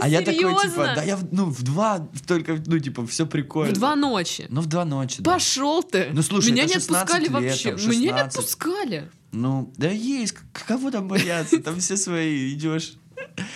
А 0.00 0.08
я 0.08 0.20
такой, 0.22 0.54
типа, 0.62 0.92
да 0.94 1.02
я, 1.02 1.16
в- 1.16 1.32
ну, 1.32 1.46
в 1.46 1.62
два, 1.62 2.08
только, 2.26 2.58
ну, 2.66 2.78
типа, 2.78 3.06
все 3.06 3.26
прикольно. 3.26 3.72
В 3.74 3.76
два 3.76 3.96
ночи. 3.96 4.46
Ну, 4.48 4.60
в 4.60 4.66
два 4.66 4.84
ночи. 4.84 5.22
Пошел 5.22 5.82
ты. 5.82 6.08
Ну, 6.12 6.22
слушай, 6.22 6.52
Меня 6.52 6.64
не 6.64 6.74
16 6.74 6.90
отпускали 6.96 7.28
вообще. 7.28 7.72
Меня 7.72 7.98
не 7.98 8.08
16. 8.08 8.36
отпускали. 8.36 9.10
Ну, 9.32 9.72
да 9.76 9.90
есть, 9.90 10.34
кого 10.52 10.90
там 10.90 11.08
бояться, 11.08 11.60
там 11.62 11.78
все 11.80 11.96
свои, 11.96 12.52
идешь. 12.52 12.94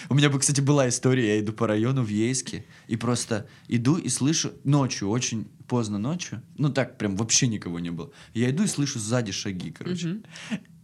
У 0.09 0.15
меня, 0.15 0.29
бы, 0.31 0.39
кстати, 0.39 0.61
была 0.61 0.89
история, 0.89 1.35
я 1.37 1.41
иду 1.41 1.53
по 1.53 1.67
району 1.67 2.03
в 2.03 2.09
Ейске, 2.09 2.65
и 2.87 2.97
просто 2.97 3.47
иду 3.69 3.97
и 3.97 4.09
слышу 4.09 4.53
ночью, 4.63 5.09
очень 5.09 5.49
поздно 5.67 5.99
ночью, 5.99 6.43
ну 6.57 6.71
так, 6.71 6.99
прям 6.99 7.17
вообще 7.17 7.47
никого 7.47 7.79
не 7.79 7.91
было. 7.91 8.11
Я 8.33 8.51
иду 8.51 8.65
и 8.65 8.67
слышу 8.67 8.99
сзади 8.99 9.33
шаги, 9.33 9.71
короче. 9.71 10.09
Мгм. 10.09 10.25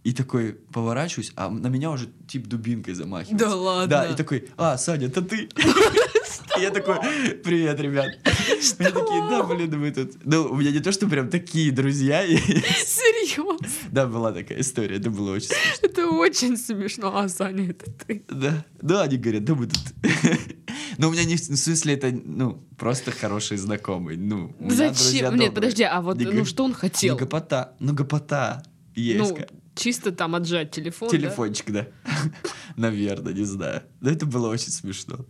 И 0.03 0.13
такой 0.13 0.55
поворачиваюсь, 0.73 1.33
а 1.37 1.51
на 1.51 1.67
меня 1.67 1.91
уже 1.91 2.09
тип 2.27 2.47
дубинкой 2.47 2.95
замахивается. 2.95 3.47
Да 3.47 3.55
ладно? 3.55 3.87
Да, 3.87 4.07
и 4.07 4.17
такой, 4.17 4.49
а, 4.57 4.79
Саня, 4.79 5.09
это 5.09 5.21
ты? 5.21 5.49
Я 6.59 6.71
такой, 6.71 6.97
привет, 7.45 7.81
ребят. 7.81 8.07
Они 8.25 8.91
такие, 8.91 9.29
да, 9.29 9.43
блин, 9.43 9.79
мы 9.79 9.91
тут. 9.91 10.13
Ну, 10.25 10.45
у 10.51 10.57
меня 10.57 10.71
не 10.71 10.81
то, 10.81 10.91
что 10.93 11.07
прям 11.07 11.29
такие 11.29 11.71
друзья. 11.71 12.27
Серьезно. 12.27 13.59
Да, 13.91 14.07
была 14.07 14.33
такая 14.33 14.61
история, 14.61 14.97
это 14.97 15.11
было 15.11 15.35
очень 15.35 15.49
смешно. 15.49 15.79
Это 15.83 16.07
очень 16.09 16.57
смешно. 16.57 17.17
А, 17.17 17.29
Саня, 17.29 17.71
это 17.71 17.91
ты. 17.91 18.25
Да, 18.29 18.65
да, 18.81 19.03
они 19.03 19.19
говорят, 19.19 19.45
да 19.45 19.55
мы 19.55 19.67
тут... 19.67 19.81
Но 21.01 21.09
у 21.09 21.13
меня 21.13 21.25
не 21.25 21.37
в 21.37 21.41
смысле 21.41 21.95
это, 21.95 22.13
ну, 22.13 22.63
просто 22.77 23.11
хороший 23.11 23.57
знакомый. 23.57 24.19
Ну, 24.19 24.55
Зачем? 24.69 25.35
Нет, 25.35 25.55
подожди, 25.55 25.83
а 25.83 26.03
вот 26.03 26.21
ну 26.21 26.45
что 26.45 26.63
он 26.63 26.75
хотел? 26.75 27.15
Ну, 27.15 27.21
гопота, 27.21 27.73
ну, 27.81 27.95
гопота. 27.95 28.63
Есть. 28.95 29.31
Ну, 29.31 29.39
чисто 29.75 30.13
там 30.13 30.35
отжать 30.35 30.73
телефон? 30.73 31.09
Телефончик, 31.09 31.71
да. 31.71 31.87
Наверное, 32.77 33.33
не 33.33 33.45
знаю. 33.45 33.83
Но 34.03 34.11
это 34.11 34.27
было 34.27 34.49
очень 34.49 34.73
смешно. 34.73 35.25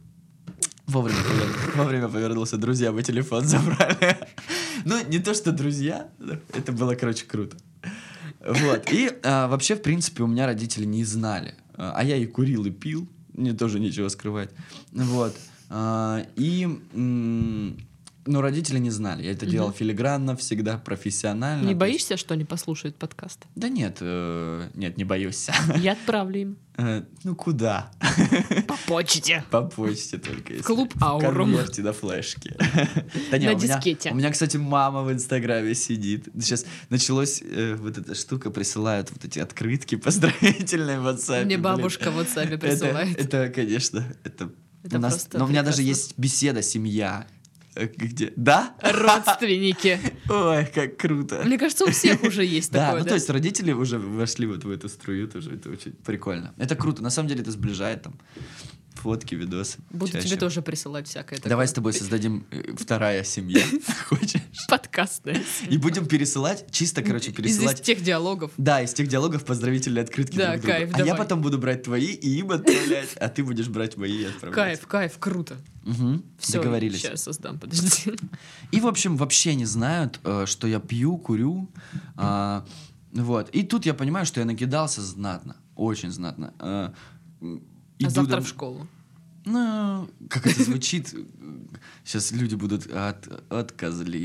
Вовремя, 0.88 1.18
повер- 1.18 1.76
вовремя 1.76 2.08
повернулся, 2.08 2.56
друзья, 2.56 2.90
мы 2.90 3.04
телефон 3.04 3.44
забрали. 3.44 4.18
Ну, 4.84 4.96
не 5.08 5.20
то, 5.20 5.34
что 5.34 5.52
друзья, 5.52 6.08
это 6.52 6.72
было, 6.72 6.94
короче, 6.96 7.26
круто. 7.26 7.56
Вот. 8.44 8.90
И 8.90 9.10
а, 9.22 9.46
вообще, 9.46 9.76
в 9.76 9.82
принципе, 9.82 10.22
у 10.24 10.26
меня 10.26 10.46
родители 10.46 10.86
не 10.86 11.04
знали. 11.04 11.54
А 11.76 12.02
я 12.02 12.16
и 12.16 12.26
курил, 12.26 12.64
и 12.64 12.70
пил. 12.70 13.06
Мне 13.34 13.52
тоже 13.52 13.78
нечего 13.78 14.08
скрывать. 14.08 14.50
Вот. 14.92 15.36
А, 15.70 16.26
И... 16.36 16.68
Но 18.26 18.42
родители 18.42 18.78
не 18.78 18.90
знали. 18.90 19.22
Я 19.24 19.32
это 19.32 19.46
делал 19.46 19.68
Мгм. 19.68 19.76
филигранно, 19.78 20.36
всегда 20.36 20.76
профессионально. 20.76 21.60
Не 21.62 21.64
То 21.64 21.68
есть- 21.70 21.78
боишься, 21.80 22.16
что 22.18 22.34
они 22.34 22.44
послушают 22.44 22.96
подкаст? 22.96 23.46
Да 23.56 23.70
нет, 23.70 23.96
э, 24.02 24.68
нет, 24.74 24.98
не 24.98 25.04
боюсь. 25.04 25.48
Я 25.78 25.92
отправлю 25.92 26.40
им. 26.40 26.56
Э, 26.76 27.02
Ну, 27.24 27.34
куда? 27.34 27.90
По 28.68 28.76
почте. 28.86 29.42
По 29.50 29.62
почте 29.62 30.18
только. 30.18 30.52
если. 30.52 30.62
клуб 30.64 30.92
В 30.94 31.02
Аурум. 31.02 31.50
конверте 31.54 31.80
на 31.82 31.92
флешке. 31.94 32.54
Да 33.30 33.38
не, 33.38 33.46
На 33.46 33.54
у 33.54 33.56
меня- 33.58 33.76
дискете. 33.78 34.10
У 34.10 34.14
меня, 34.14 34.30
кстати, 34.30 34.58
мама 34.58 35.02
в 35.02 35.10
Инстаграме 35.10 35.74
сидит. 35.74 36.28
Сейчас 36.38 36.66
началось 36.90 37.42
э, 37.42 37.74
вот 37.76 37.96
эта 37.96 38.14
штука, 38.14 38.50
присылают 38.50 39.10
вот 39.10 39.24
эти 39.24 39.38
открытки 39.38 39.94
поздравительные 39.96 41.00
в 41.00 41.06
WhatsApp. 41.06 41.46
Мне 41.46 41.56
блин. 41.56 41.62
бабушка 41.62 42.10
в 42.10 42.18
WhatsApp 42.20 42.48
Это, 42.48 42.58
присылает. 42.58 43.18
это, 43.18 43.48
конечно, 43.48 44.04
это... 44.24 44.50
Это 44.82 44.96
у 44.96 45.00
нас, 45.00 45.14
просто 45.14 45.38
но 45.38 45.44
у 45.44 45.48
меня 45.48 45.62
даже 45.62 45.82
есть 45.82 46.14
беседа 46.18 46.62
«Семья». 46.62 47.26
Э, 47.74 47.86
Где? 47.86 48.32
Да? 48.36 48.74
Родственники. 48.82 50.00
Ой, 50.28 50.66
как 50.66 50.96
круто. 50.96 51.42
Мне 51.44 51.58
кажется, 51.58 51.84
у 51.84 51.90
всех 51.90 52.22
уже 52.22 52.44
есть 52.44 52.72
Да, 52.72 52.86
такое, 52.86 52.98
ну 53.00 53.04
да? 53.04 53.08
то 53.10 53.14
есть 53.14 53.30
родители 53.30 53.72
уже 53.72 53.98
вошли 53.98 54.46
вот 54.46 54.64
в 54.64 54.70
эту 54.70 54.88
струю 54.88 55.28
тоже, 55.28 55.54
это 55.54 55.70
очень 55.70 55.92
прикольно. 55.92 56.52
Это 56.56 56.74
круто, 56.74 57.02
на 57.02 57.10
самом 57.10 57.28
деле 57.28 57.42
это 57.42 57.50
сближает 57.52 58.02
там 58.02 58.14
фотки, 59.00 59.34
видосы. 59.34 59.78
Буду 59.90 60.12
чаще. 60.12 60.28
тебе 60.28 60.36
тоже 60.38 60.62
присылать 60.62 61.08
всякое 61.08 61.36
такое. 61.36 61.50
Давай 61.50 61.66
с 61.68 61.72
тобой 61.72 61.92
создадим 61.92 62.46
э, 62.50 62.74
вторая 62.76 63.24
семья, 63.24 63.62
хочешь? 64.08 64.40
Подкастное. 64.68 65.42
И 65.68 65.78
будем 65.78 66.06
пересылать, 66.06 66.66
чисто, 66.70 67.02
короче, 67.02 67.30
Из, 67.30 67.32
из 67.32 67.36
пересылать. 67.36 67.82
тех 67.82 68.02
диалогов. 68.02 68.52
Да, 68.56 68.82
из 68.82 68.92
тех 68.94 69.08
диалогов 69.08 69.44
поздравительные 69.44 70.02
открытки 70.04 70.36
Да, 70.36 70.52
друг 70.52 70.62
другу. 70.62 70.76
кайф, 70.78 70.94
А 70.94 71.02
я 71.02 71.14
потом 71.14 71.40
буду 71.42 71.58
брать 71.58 71.82
твои 71.82 72.06
и 72.12 72.38
им 72.38 72.50
отправлять, 72.52 73.14
а 73.16 73.28
ты 73.28 73.42
будешь 73.42 73.68
брать 73.68 73.96
мои 73.96 74.12
и 74.22 74.24
отправлять. 74.24 74.54
Кайф, 74.54 74.86
кайф, 74.86 75.18
круто. 75.18 75.56
Мгм, 75.84 76.22
Все, 76.38 76.58
Договорились. 76.58 77.00
Сейчас 77.00 77.22
создам, 77.22 77.58
подожди. 77.58 78.12
И, 78.70 78.80
в 78.80 78.86
общем, 78.86 79.16
вообще 79.16 79.54
не 79.54 79.64
знают, 79.64 80.20
э, 80.24 80.44
что 80.46 80.66
я 80.66 80.78
пью, 80.78 81.16
курю. 81.18 81.70
а, 82.16 82.64
Вот. 83.12 83.48
И 83.50 83.62
тут 83.62 83.86
я 83.86 83.94
понимаю, 83.94 84.26
что 84.26 84.40
я 84.40 84.46
накидался 84.46 85.00
знатно. 85.02 85.56
Очень 85.74 86.10
знатно. 86.12 86.52
А 88.00 88.04
иду 88.06 88.10
завтра 88.14 88.36
дом- 88.36 88.44
в 88.44 88.48
школу. 88.48 88.88
Ну, 89.46 90.10
как 90.28 90.46
это 90.46 90.62
звучит, 90.64 91.14
сейчас 92.04 92.30
люди 92.32 92.54
будут 92.56 92.86
от, 92.92 93.26
от 93.50 93.72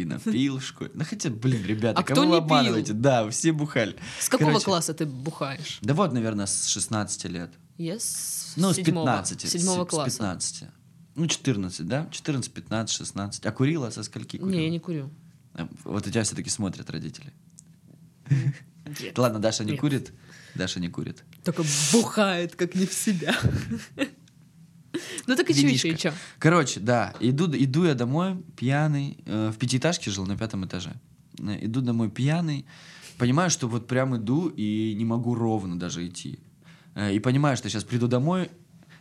напил 0.03 0.59
в 0.59 0.63
школе. 0.65 0.91
Ну 0.93 1.05
хотя, 1.05 1.29
блин, 1.29 1.63
ребята, 1.65 2.01
А 2.01 2.03
кого 2.03 2.21
кто 2.21 2.29
вы 2.31 2.37
обманываете? 2.37 2.91
Да, 2.93 3.29
все 3.29 3.53
бухали. 3.53 3.95
С 4.19 4.27
какого 4.27 4.49
Короче, 4.49 4.65
класса 4.65 4.93
ты 4.93 5.05
бухаешь? 5.05 5.79
Да 5.81 5.93
вот, 5.93 6.11
наверное, 6.11 6.45
с 6.47 6.67
16 6.67 7.25
лет. 7.25 7.49
Я 7.77 7.97
с 7.97 8.53
Ну, 8.57 8.73
с 8.73 8.75
седьмого. 8.75 9.05
15. 9.07 9.49
Седьмого 9.49 9.85
с- 9.85 9.89
класса. 9.89 10.11
С 10.11 10.13
15. 10.17 10.63
Ну, 11.15 11.27
14, 11.27 11.87
да? 11.87 12.07
14, 12.11 12.51
15, 12.53 12.95
16. 12.97 13.45
А 13.45 13.51
курила 13.53 13.89
со 13.91 14.03
скольки 14.03 14.37
курила? 14.37 14.57
Не, 14.57 14.65
я 14.65 14.69
не 14.69 14.79
курю. 14.79 15.09
А, 15.53 15.67
Вот 15.85 16.05
у 16.05 16.09
тебя 16.09 16.23
все-таки 16.23 16.49
смотрят 16.49 16.89
родители. 16.89 17.31
Нет. 18.29 18.55
Ладно, 19.17 19.39
Даша 19.39 19.63
не 19.63 19.71
Нет. 19.71 19.79
курит. 19.79 20.13
Даша 20.55 20.79
не 20.79 20.87
курит. 20.89 21.23
Только 21.43 21.63
бухает, 21.91 22.55
как 22.55 22.75
не 22.75 22.85
в 22.85 22.93
себя. 22.93 23.35
Ну 25.27 25.35
так 25.35 25.49
и 25.49 25.53
чё, 25.53 25.67
и 25.67 25.75
чё, 25.77 25.87
и 25.87 25.91
Винишко. 25.91 25.97
чё? 26.09 26.13
Короче, 26.39 26.79
да, 26.79 27.13
иду, 27.19 27.49
иду 27.53 27.83
я 27.85 27.95
домой 27.95 28.37
пьяный. 28.55 29.17
э, 29.25 29.51
в 29.53 29.57
пятиэтажке 29.57 30.09
жил 30.11 30.25
на 30.25 30.37
пятом 30.37 30.65
этаже. 30.65 30.93
Э, 31.39 31.65
Иду 31.65 31.81
домой 31.81 32.09
пьяный. 32.09 32.65
Понимаю, 33.17 33.49
что 33.49 33.67
вот 33.67 33.87
прям 33.87 34.15
иду 34.15 34.47
и 34.47 34.93
не 34.97 35.03
могу 35.05 35.35
ровно 35.35 35.77
даже 35.77 36.07
идти. 36.07 36.39
Э, 36.95 37.13
И 37.13 37.19
понимаю, 37.19 37.57
что 37.57 37.69
сейчас 37.69 37.83
приду 37.83 38.07
домой, 38.07 38.49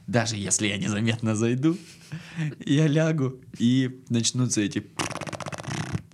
даже 0.08 0.36
если 0.36 0.66
я 0.66 0.78
незаметно 0.78 1.36
зайду, 1.36 1.76
я 2.66 2.88
лягу 2.88 3.40
и 3.58 4.02
начнутся 4.08 4.62
эти 4.62 4.84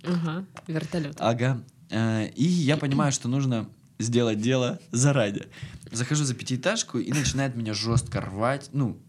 Ага, 0.03 0.45
вертолет. 0.67 1.15
Ага. 1.19 1.63
Э, 1.89 2.29
И 2.35 2.43
я 2.43 2.77
понимаю, 2.77 3.11
что 3.11 3.27
нужно 3.29 3.67
сделать 4.01 4.41
дело 4.41 4.79
заранее. 4.91 5.47
Захожу 5.91 6.23
за 6.23 6.33
пятиэтажку 6.35 6.99
и 6.99 7.11
начинает 7.11 7.55
меня 7.55 7.73
жестко 7.73 8.21
рвать. 8.21 8.69
Ну, 8.73 9.01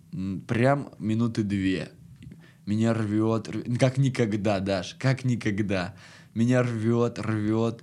прям 0.46 0.92
минуты 0.98 1.42
две. 1.42 1.90
Меня 2.66 2.94
рвет, 2.94 3.48
рв- 3.48 3.78
как 3.78 3.98
никогда, 3.98 4.60
Даш, 4.60 4.94
как 4.98 5.24
никогда. 5.24 5.94
Меня 6.34 6.62
рвет, 6.62 7.18
рвет. 7.18 7.82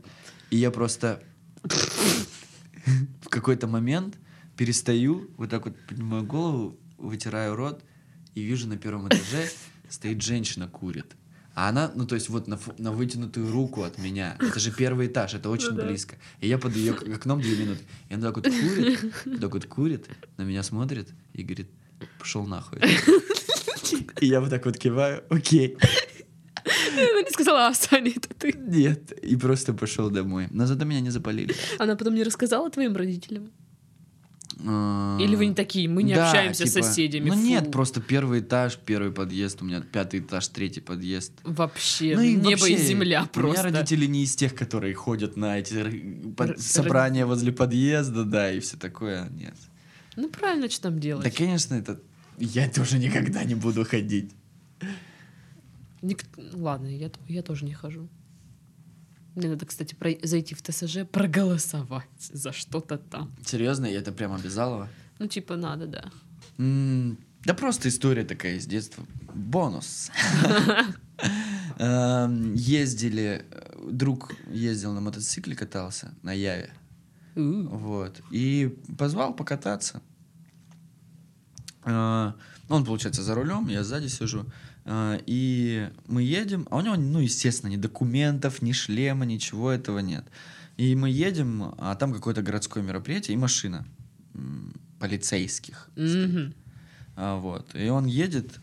И 0.50 0.58
я 0.58 0.72
просто 0.72 1.22
в 1.63 3.30
какой-то 3.30 3.68
момент 3.68 4.18
перестаю, 4.56 5.30
вот 5.38 5.50
так 5.50 5.66
вот 5.66 5.75
поднимаю 5.88 6.25
голову, 6.25 6.80
вытираю 6.98 7.56
рот 7.56 7.84
и 8.36 8.42
вижу 8.42 8.68
на 8.68 8.78
первом 8.78 9.08
этаже 9.08 9.50
стоит 9.89 10.22
женщина, 10.22 10.68
курит. 10.68 11.16
А 11.62 11.68
она, 11.70 11.92
ну 11.94 12.06
то 12.06 12.16
есть 12.16 12.30
вот 12.30 12.48
на, 12.48 12.56
фу- 12.56 12.74
на 12.78 12.92
вытянутую 12.94 13.51
руку 13.51 13.84
от 13.84 13.98
меня. 13.98 14.38
Это 14.39 14.60
же 14.62 14.72
первый 14.72 15.08
этаж, 15.08 15.34
это 15.34 15.50
очень 15.50 15.72
Ну 15.72 15.75
да. 15.78 15.88
близко. 15.88 16.16
И 16.39 16.48
я 16.48 16.58
под 16.58 16.74
ее 16.75 16.94
окном 16.94 17.42
две 17.42 17.58
минуты. 17.58 17.82
И 18.10 18.13
она 18.13 18.28
так 18.32 18.36
вот 18.38 18.46
курит, 18.46 19.13
так 19.42 19.54
вот 19.54 19.66
курит, 19.66 20.06
на 20.38 20.44
меня 20.44 20.63
смотрит 20.63 21.10
и 21.34 21.44
говорит, 21.44 21.70
пошел 22.18 22.46
нахуй. 22.46 22.80
И 24.22 24.25
я 24.28 24.39
вот 24.39 24.50
так 24.50 24.66
вот 24.66 24.78
киваю, 24.78 25.24
окей, 25.30 25.78
Она 26.94 27.22
не 27.22 27.30
сказала, 27.32 27.68
а, 27.68 27.74
Саня, 27.74 28.12
это 28.16 28.30
ты. 28.38 28.54
нет. 28.54 29.12
И 29.12 29.36
просто 29.36 29.74
пошел 29.74 30.10
домой. 30.10 30.48
Но 30.51 30.66
зато 30.66 30.86
меня 30.86 31.01
не 31.01 31.10
запалили. 31.10 31.54
Она 31.78 31.96
потом 31.96 32.16
не 32.16 32.24
рассказала 32.24 32.70
твоим 32.70 32.96
родителям? 32.96 33.51
А, 34.66 35.18
Или 35.20 35.36
вы 35.36 35.46
не 35.48 35.56
такие, 35.56 35.88
мы 35.88 36.04
не 36.04 36.13
да, 36.16 36.28
общаемся 36.30 36.66
с 36.66 36.72
типа, 36.74 36.84
соседями. 36.86 37.30
Ну 37.30 37.36
фу. 37.36 37.42
нет, 37.42 37.72
просто 37.72 38.01
первый 38.01 38.42
этаж, 38.42 38.78
первый 38.78 39.12
подъезд, 39.12 39.62
у 39.62 39.66
меня 39.66 39.82
пятый 39.82 40.20
этаж, 40.20 40.48
третий 40.50 40.82
подъезд. 40.82 41.32
Вообще, 41.44 42.16
Ну 42.16 42.22
и 42.22 42.36
небо 42.36 42.50
вообще, 42.51 42.74
и 42.74 42.78
земля 42.78 43.20
У 43.20 43.22
меня 43.24 43.30
просто. 43.34 43.63
родители 43.63 44.06
не 44.06 44.24
из 44.24 44.36
тех, 44.36 44.54
которые 44.56 44.94
ходят 44.96 45.38
на 45.38 45.60
эти 45.60 45.74
р- 45.75 46.34
под- 46.36 46.50
Р- 46.51 46.60
собрания 46.60 47.25
возле 47.25 47.51
подъезда, 47.51 48.25
да, 48.25 48.51
и 48.51 48.60
все 48.60 48.75
такое. 48.78 49.30
Нет. 49.30 49.56
Ну 50.16 50.30
правильно, 50.30 50.70
что 50.70 50.84
там 50.84 51.00
делать? 51.00 51.24
Да, 51.24 51.32
конечно, 51.32 51.75
это 51.75 52.01
я 52.38 52.68
тоже 52.70 52.98
никогда 53.00 53.44
не 53.46 53.56
буду 53.56 53.86
ходить. 53.86 54.32
Ник- 56.01 56.25
Ладно, 56.54 56.88
я, 56.88 57.12
я 57.28 57.42
тоже 57.42 57.66
не 57.66 57.74
хожу. 57.74 58.08
Мне 59.39 59.48
надо, 59.50 59.65
кстати, 59.65 59.96
про- 59.96 60.19
зайти 60.22 60.53
в 60.53 60.62
ТСЖ, 60.62 61.05
проголосовать 61.10 62.03
за 62.19 62.51
что-то 62.51 62.98
там. 62.98 63.31
Серьезно, 63.46 63.86
я 63.86 64.00
это 64.00 64.12
прям 64.12 64.34
обязалова? 64.34 64.89
Ну, 65.17 65.27
типа, 65.27 65.55
надо, 65.55 65.88
да. 65.88 66.12
М, 66.58 67.17
Да 67.46 67.53
просто 67.53 67.88
история 67.88 68.25
такая 68.25 68.55
из 68.58 68.65
детства. 68.65 69.05
Бонус. 69.34 70.12
Эм, 71.77 72.53
Ездили, 72.55 73.46
э, 73.50 73.89
друг 73.91 74.34
ездил 74.51 74.91
на 74.93 75.00
мотоцикле, 75.01 75.55
катался 75.55 76.13
на 76.24 76.34
Яве. 76.34 76.72
Вот. 77.36 78.22
И 78.31 78.77
позвал 78.98 79.34
покататься. 79.34 80.01
А, 81.84 82.36
Он, 82.67 82.84
получается, 82.84 83.24
за 83.24 83.36
рулем, 83.36 83.67
я 83.69 83.84
сзади 83.86 84.08
сижу. 84.08 84.46
А, 84.91 85.19
И 85.27 85.88
мы 86.08 86.24
едем, 86.24 86.67
а 86.72 86.77
у 86.77 86.81
него, 86.81 86.96
ну, 86.96 87.19
естественно, 87.19 87.69
ни 87.69 87.77
документов, 87.77 88.62
ни 88.63 88.72
шлема, 88.72 89.24
ничего 89.25 89.69
этого 89.72 90.00
нет. 90.00 90.25
И 90.77 90.96
мы 90.96 91.10
едем, 91.12 91.75
а 91.77 91.96
там 91.96 92.12
какое-то 92.13 92.41
городское 92.41 92.81
мероприятие 92.84 93.36
и 93.36 93.38
машина 93.38 93.86
полицейских. 95.00 95.89
Мгм. 95.96 96.53
А, 97.15 97.38
Вот. 97.38 97.75
И 97.75 97.88
он 97.89 98.05
едет, 98.05 98.60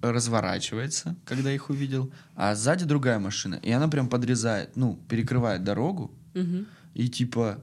разворачивается, 0.00 1.16
когда 1.24 1.50
их 1.50 1.70
увидел, 1.70 2.12
а 2.36 2.54
сзади 2.54 2.84
другая 2.84 3.18
машина. 3.18 3.54
И 3.62 3.70
она 3.70 3.88
прям 3.88 4.08
подрезает, 4.08 4.76
ну, 4.76 4.98
перекрывает 5.08 5.64
дорогу, 5.64 6.10
Мгм. 6.34 6.66
и 6.94 7.08
типа, 7.08 7.58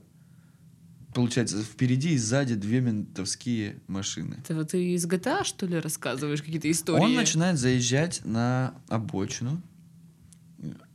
получается, 1.14 1.62
впереди 1.64 2.14
и 2.14 2.18
сзади 2.18 2.56
две 2.56 2.82
ментовские 2.82 3.80
машины. 3.88 4.38
Это 4.44 4.56
вот 4.56 4.70
ты 4.72 4.94
из 4.94 5.06
GTA, 5.06 5.44
что 5.44 5.66
ли, 5.66 5.80
рассказываешь 5.80 6.42
какие-то 6.42 6.70
истории? 6.70 7.02
Он 7.02 7.16
начинает 7.16 7.58
заезжать 7.60 8.22
на 8.26 8.74
обочину 8.88 9.62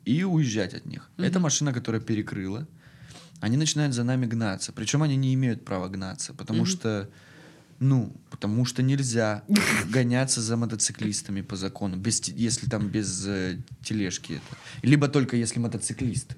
и 0.05 0.23
уезжать 0.25 0.75
от 0.75 0.87
них. 0.87 1.11
Мгм. 1.17 1.27
Это 1.27 1.41
машина, 1.41 1.73
которая 1.73 2.01
перекрыла. 2.01 2.67
Они 3.41 3.57
начинают 3.57 3.95
за 3.95 4.05
нами 4.05 4.27
гнаться. 4.27 4.73
Причем 4.73 5.03
они 5.03 5.17
не 5.17 5.35
имеют 5.35 5.65
права 5.65 5.89
гнаться, 5.89 6.33
потому 6.33 6.61
Мгм. 6.61 6.67
что, 6.67 7.11
ну, 7.78 8.12
потому 8.30 8.64
что 8.64 8.83
нельзя 8.83 9.42
гоняться 9.88 10.40
за 10.40 10.56
мотоциклистами 10.56 11.40
по 11.42 11.56
закону, 11.56 11.97
без, 11.97 12.21
если 12.28 12.66
там 12.68 12.88
без 12.88 13.26
э, 13.26 13.59
тележки 13.83 14.33
это. 14.35 14.56
Либо 14.83 15.09
только 15.09 15.37
если 15.37 15.59
мотоциклист. 15.59 16.37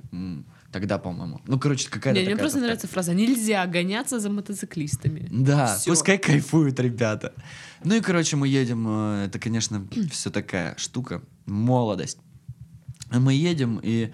Тогда, 0.71 0.99
по-моему. 0.99 1.40
Ну, 1.47 1.59
короче, 1.59 1.88
какая-то 1.88 2.18
Не, 2.18 2.26
мне 2.26 2.35
такая 2.35 2.38
просто 2.40 2.57
туфта. 2.59 2.66
нравится 2.66 2.88
фраза 2.88 3.14
«нельзя 3.14 3.66
гоняться 3.66 4.21
за 4.21 4.28
мотоциклистами». 4.28 5.26
Да, 5.30 5.76
Всё. 5.76 5.92
пускай 5.92 6.18
кайфуют 6.18 6.78
ребята. 6.78 7.33
Ну 7.85 7.95
и, 7.95 8.00
короче, 8.00 8.37
мы 8.37 8.49
едем, 8.49 8.87
э, 8.87 9.26
это, 9.26 9.38
конечно, 9.38 9.87
все 10.11 10.30
такая 10.30 10.76
штука, 10.76 11.23
молодость. 11.47 12.18
Мы 13.11 13.33
едем, 13.33 13.80
и 13.83 14.12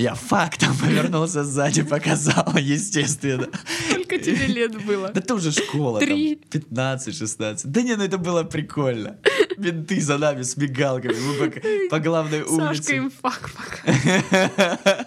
я 0.00 0.14
фактом 0.14 0.74
повернулся 0.78 1.44
сзади, 1.44 1.82
показал, 1.82 2.56
естественно. 2.56 3.48
Сколько 3.90 4.18
тебе 4.18 4.46
лет 4.46 4.84
было? 4.84 5.08
Да 5.08 5.20
это 5.20 5.34
уже 5.34 5.52
школа, 5.52 6.00
Три. 6.00 6.40
15-16. 6.50 7.60
Да 7.64 7.82
не, 7.82 7.96
ну 7.96 8.04
это 8.04 8.16
было 8.16 8.42
прикольно. 8.44 9.18
Менты 9.58 10.00
за 10.00 10.16
нами 10.16 10.42
с 10.42 10.56
мигалками, 10.56 11.14
мы 11.14 11.50
по, 11.50 11.60
по 11.90 11.98
главной 12.00 12.44
Сашка 12.44 12.70
улице. 12.70 12.96
им 12.96 13.10
фак 13.10 13.50
пока. 13.54 14.78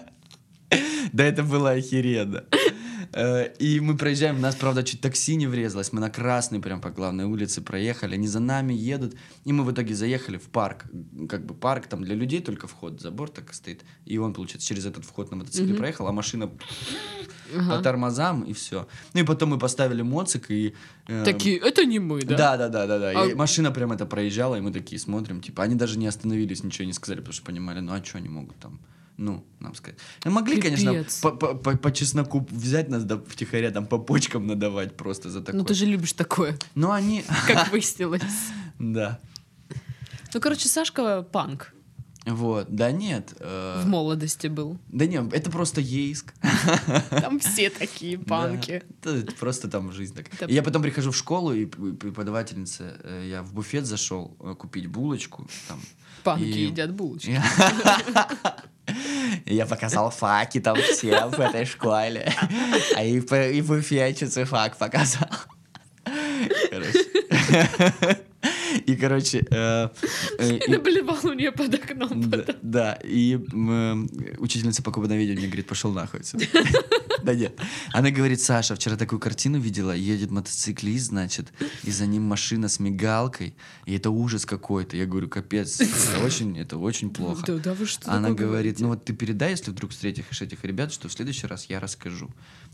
Да 1.12 1.22
это 1.22 1.44
было 1.44 1.70
охеренно. 1.70 2.44
Э, 3.16 3.52
И 3.60 3.80
мы 3.80 3.96
проезжаем, 3.96 4.40
нас, 4.40 4.54
правда, 4.56 4.82
чуть 4.82 5.00
такси 5.00 5.36
не 5.36 5.46
врезалось, 5.46 5.92
мы 5.92 6.00
на 6.00 6.10
красный 6.10 6.58
прям 6.60 6.80
по 6.80 6.90
главной 6.90 7.24
улице 7.24 7.60
проехали, 7.62 8.14
они 8.14 8.26
за 8.28 8.40
нами 8.40 8.74
едут, 8.74 9.14
и 9.46 9.52
мы 9.52 9.62
в 9.64 9.70
итоге 9.70 9.94
заехали 9.94 10.36
в 10.36 10.48
парк, 10.48 10.84
как 11.28 11.46
бы 11.46 11.54
парк, 11.54 11.86
там 11.86 12.02
для 12.04 12.14
людей 12.16 12.40
только 12.40 12.66
вход, 12.66 13.00
забор 13.00 13.30
так 13.30 13.54
стоит, 13.54 13.84
и 14.04 14.18
он, 14.18 14.32
получается, 14.34 14.66
через 14.68 14.84
этот 14.86 15.04
вход 15.04 15.30
на 15.30 15.36
мотоцикле 15.36 15.68
Мгм. 15.68 15.76
проехал, 15.76 16.06
а 16.08 16.12
машина 16.12 16.48
по 16.48 16.56
Ага. 17.56 17.82
тормозам, 17.82 18.42
и 18.42 18.52
все. 18.52 18.86
Ну 19.14 19.20
и 19.20 19.24
потом 19.24 19.50
мы 19.50 19.58
поставили 19.58 20.02
моцик, 20.02 20.50
и... 20.50 20.74
э, 21.08 21.24
Такие, 21.24 21.58
это 21.58 21.84
не 21.84 22.00
мы, 22.00 22.22
да? 22.24 22.36
Да, 22.36 22.56
да, 22.56 22.68
да, 22.68 22.86
да, 22.86 22.98
да. 22.98 23.10
А- 23.22 23.26
И 23.26 23.34
машина 23.34 23.70
прям 23.70 23.92
это 23.92 24.06
проезжала, 24.06 24.56
и 24.56 24.60
мы 24.60 24.72
такие 24.72 24.98
смотрим, 24.98 25.40
типа, 25.40 25.62
они 25.62 25.74
даже 25.76 25.98
не 25.98 26.08
остановились, 26.08 26.64
ничего 26.64 26.86
не 26.86 26.92
сказали, 26.92 27.20
потому 27.20 27.34
что 27.34 27.44
понимали, 27.44 27.80
ну 27.80 27.92
а 27.92 28.02
что 28.04 28.18
они 28.18 28.28
могут 28.28 28.56
там, 28.58 28.80
ну, 29.16 29.44
нам 29.60 29.74
сказать. 29.74 29.98
Ну, 30.24 30.30
могли, 30.30 30.60
конечно, 30.60 30.92
Пипец. 30.92 31.20
по, 31.20 31.30
по, 31.30 31.54
по- 31.54 31.76
по 31.76 31.92
чесноку 31.92 32.46
взять 32.50 32.88
нас, 32.88 33.04
да, 33.04 33.18
втихаря 33.28 33.70
там 33.70 33.86
по 33.86 33.98
почкам 33.98 34.46
надавать 34.46 34.96
просто 34.96 35.30
за 35.30 35.40
такое. 35.40 35.60
Ну 35.60 35.64
ты 35.64 35.74
же 35.74 35.86
любишь 35.86 36.12
такое, 36.14 36.58
Ну, 36.74 36.90
они... 36.90 37.24
как 37.46 37.70
выяснилось. 37.72 38.22
Да. 38.78 39.20
Ну, 40.32 40.40
короче, 40.40 40.68
Сашка 40.68 41.22
панк 41.22 41.72
Вот, 42.26 42.66
да 42.74 42.90
нет. 42.90 43.34
э, 43.38 43.82
в 43.84 43.86
молодости 43.86 44.48
был. 44.48 44.78
Да 44.88 45.06
нет, 45.06 45.32
это 45.32 45.48
просто 45.50 45.80
Ейск. 45.80 46.34
Там 47.10 47.38
все 47.38 47.70
такие 47.70 48.18
панки. 48.18 48.82
Да, 49.02 49.14
это 49.16 49.32
просто 49.34 49.68
там 49.68 49.92
жизнь 49.92 50.14
такая. 50.16 50.34
Это 50.40 50.52
я 50.52 50.62
потом 50.64 50.82
прихожу 50.82 51.12
в 51.12 51.16
школу, 51.16 51.52
и 51.52 51.66
преподавательница, 51.66 52.96
э, 53.04 53.28
я 53.30 53.42
в 53.44 53.52
буфет 53.54 53.86
зашел 53.86 54.36
э, 54.40 54.54
купить 54.58 54.88
булочку, 54.88 55.46
там, 55.68 55.80
Панки 56.24 56.44
И- 56.44 56.64
едят 56.66 56.92
булочки. 56.94 57.40
Я 59.46 59.66
показал 59.66 60.10
факи 60.10 60.60
там 60.60 60.76
всем 60.76 61.30
в 61.30 61.40
этой 61.40 61.64
школе. 61.64 62.32
А 62.96 63.02
и, 63.02 63.18
и 63.18 63.62
буфетчице 63.62 64.44
фак 64.44 64.76
показал. 64.76 65.28
Короче. 66.70 68.24
И, 68.86 68.96
короче, 68.96 69.46
э, 69.50 69.88
э, 70.38 70.58
И 70.66 70.70
наблевал 70.70 71.18
у 71.24 71.32
нее 71.32 71.52
под 71.52 71.74
окном. 71.74 72.32
да, 72.62 72.94
и 73.04 73.34
м, 73.52 74.08
учительница 74.38 74.82
по 74.82 74.90
кубановедению 74.90 75.38
мне 75.38 75.46
говорит, 75.46 75.66
пошел 75.66 75.92
нахуй. 75.92 76.20
Да 77.24 77.34
нет. 77.34 77.58
Она 77.94 78.10
говорит, 78.10 78.42
Саша, 78.42 78.74
вчера 78.74 78.96
такую 78.96 79.18
картину 79.18 79.58
видела, 79.58 79.92
едет 79.92 80.30
мотоциклист, 80.30 81.06
значит, 81.06 81.54
и 81.82 81.90
за 81.90 82.04
ним 82.04 82.22
машина 82.24 82.68
с 82.68 82.78
мигалкой, 82.80 83.54
и 83.86 83.96
это 83.96 84.10
ужас 84.10 84.44
какой-то. 84.44 84.98
Я 84.98 85.06
говорю, 85.06 85.28
капец, 85.28 85.80
это 85.80 86.22
очень, 86.22 86.58
это 86.58 86.76
очень 86.76 87.08
плохо. 87.08 87.42
Да, 87.46 87.54
да 87.56 87.72
вы 87.72 87.86
что 87.86 88.12
Она 88.12 88.32
говорит, 88.32 88.78
ну 88.78 88.88
вот 88.88 89.06
ты 89.06 89.14
передай, 89.14 89.52
если 89.52 89.70
вдруг 89.70 89.92
встретишь 89.92 90.42
этих 90.42 90.64
ребят, 90.64 90.92
что 90.92 91.08
в 91.08 91.12
следующий 91.12 91.46
раз 91.46 91.64
я 91.70 91.80
расскажу. 91.80 92.28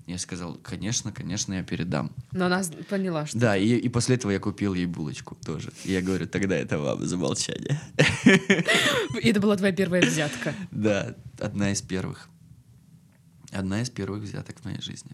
Я 0.06 0.18
сказал, 0.18 0.54
конечно, 0.56 1.12
конечно, 1.12 1.54
я 1.54 1.62
передам. 1.62 2.10
Но 2.32 2.46
она 2.46 2.62
поняла, 2.88 3.26
что... 3.26 3.38
Да, 3.38 3.56
и, 3.56 3.76
и 3.76 3.88
после 3.88 4.16
этого 4.16 4.32
я 4.32 4.40
купил 4.40 4.74
ей 4.74 4.86
булочку 4.86 5.36
тоже. 5.44 5.72
И 5.84 5.92
я 5.92 6.00
говорю, 6.02 6.26
тогда 6.26 6.56
это 6.56 6.78
вам 6.78 7.06
за 7.06 7.16
молчание. 7.16 7.80
И 9.22 9.28
это 9.28 9.40
была 9.40 9.56
твоя 9.56 9.72
первая 9.72 10.02
взятка. 10.02 10.54
Да, 10.72 11.14
одна 11.38 11.70
из 11.70 11.80
первых. 11.82 12.28
Одна 13.52 13.82
из 13.82 13.90
первых 13.90 14.22
взяток 14.22 14.58
в 14.60 14.64
моей 14.64 14.80
жизни. 14.80 15.12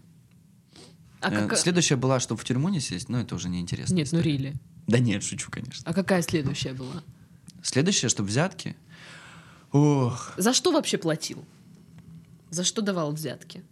А 1.21 1.31
Э, 1.31 1.35
кака- 1.43 1.55
Следующая 1.57 1.95
была, 1.95 2.19
чтобы 2.19 2.39
в 2.41 2.43
тюрьму 2.45 2.69
не 2.69 2.79
сесть, 2.79 3.09
но 3.09 3.19
это 3.19 3.35
уже 3.35 3.49
неинтересно. 3.49 3.93
Нет, 3.93 4.09
ну 4.11 4.19
рили. 4.19 4.55
Да 4.87 4.99
нет, 4.99 5.23
шучу, 5.23 5.51
конечно. 5.51 5.83
А 5.85 5.93
какая 5.93 6.21
следующая 6.21 6.73
была? 6.73 7.03
Следующее, 7.61 8.09
чтобы 8.09 8.29
взятки. 8.29 8.75
Ох, 9.71 10.33
За 10.37 10.53
что 10.53 10.71
вообще 10.71 10.97
платил? 10.97 11.43
За 12.49 12.63
что 12.63 12.81
давал 12.81 13.11
взятки? 13.11 13.63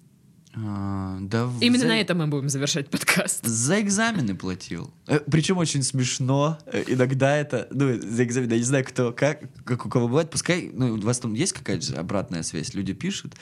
А, 0.57 1.17
да 1.21 1.45
в- 1.45 1.61
Именно 1.61 1.79
за- 1.79 1.87
на 1.87 1.99
этом 1.99 2.17
мы 2.19 2.27
будем 2.27 2.49
завершать 2.49 2.89
подкаст. 2.89 3.45
За 3.45 3.81
экзамены 3.81 4.35
платил. 4.35 4.93
Причем 5.29 5.57
очень 5.57 5.83
смешно. 5.83 6.57
Э, 6.65 6.83
Иногда 6.87 7.35
это, 7.35 7.67
ну, 7.71 7.99
за 7.99 8.23
экзамены, 8.23 8.53
я 8.53 8.57
не 8.59 8.63
знаю, 8.63 8.85
кто, 8.85 9.11
как, 9.11 9.41
как 9.65 9.85
у 9.85 9.89
кого 9.89 10.07
бывает. 10.07 10.29
Пускай, 10.29 10.69
ну, 10.73 10.93
у 10.93 10.99
вас 11.01 11.19
там 11.19 11.33
есть 11.33 11.53
какая-то 11.53 11.99
обратная 11.99 12.43
связь, 12.43 12.73
люди 12.73 12.93
пишут. 12.93 13.35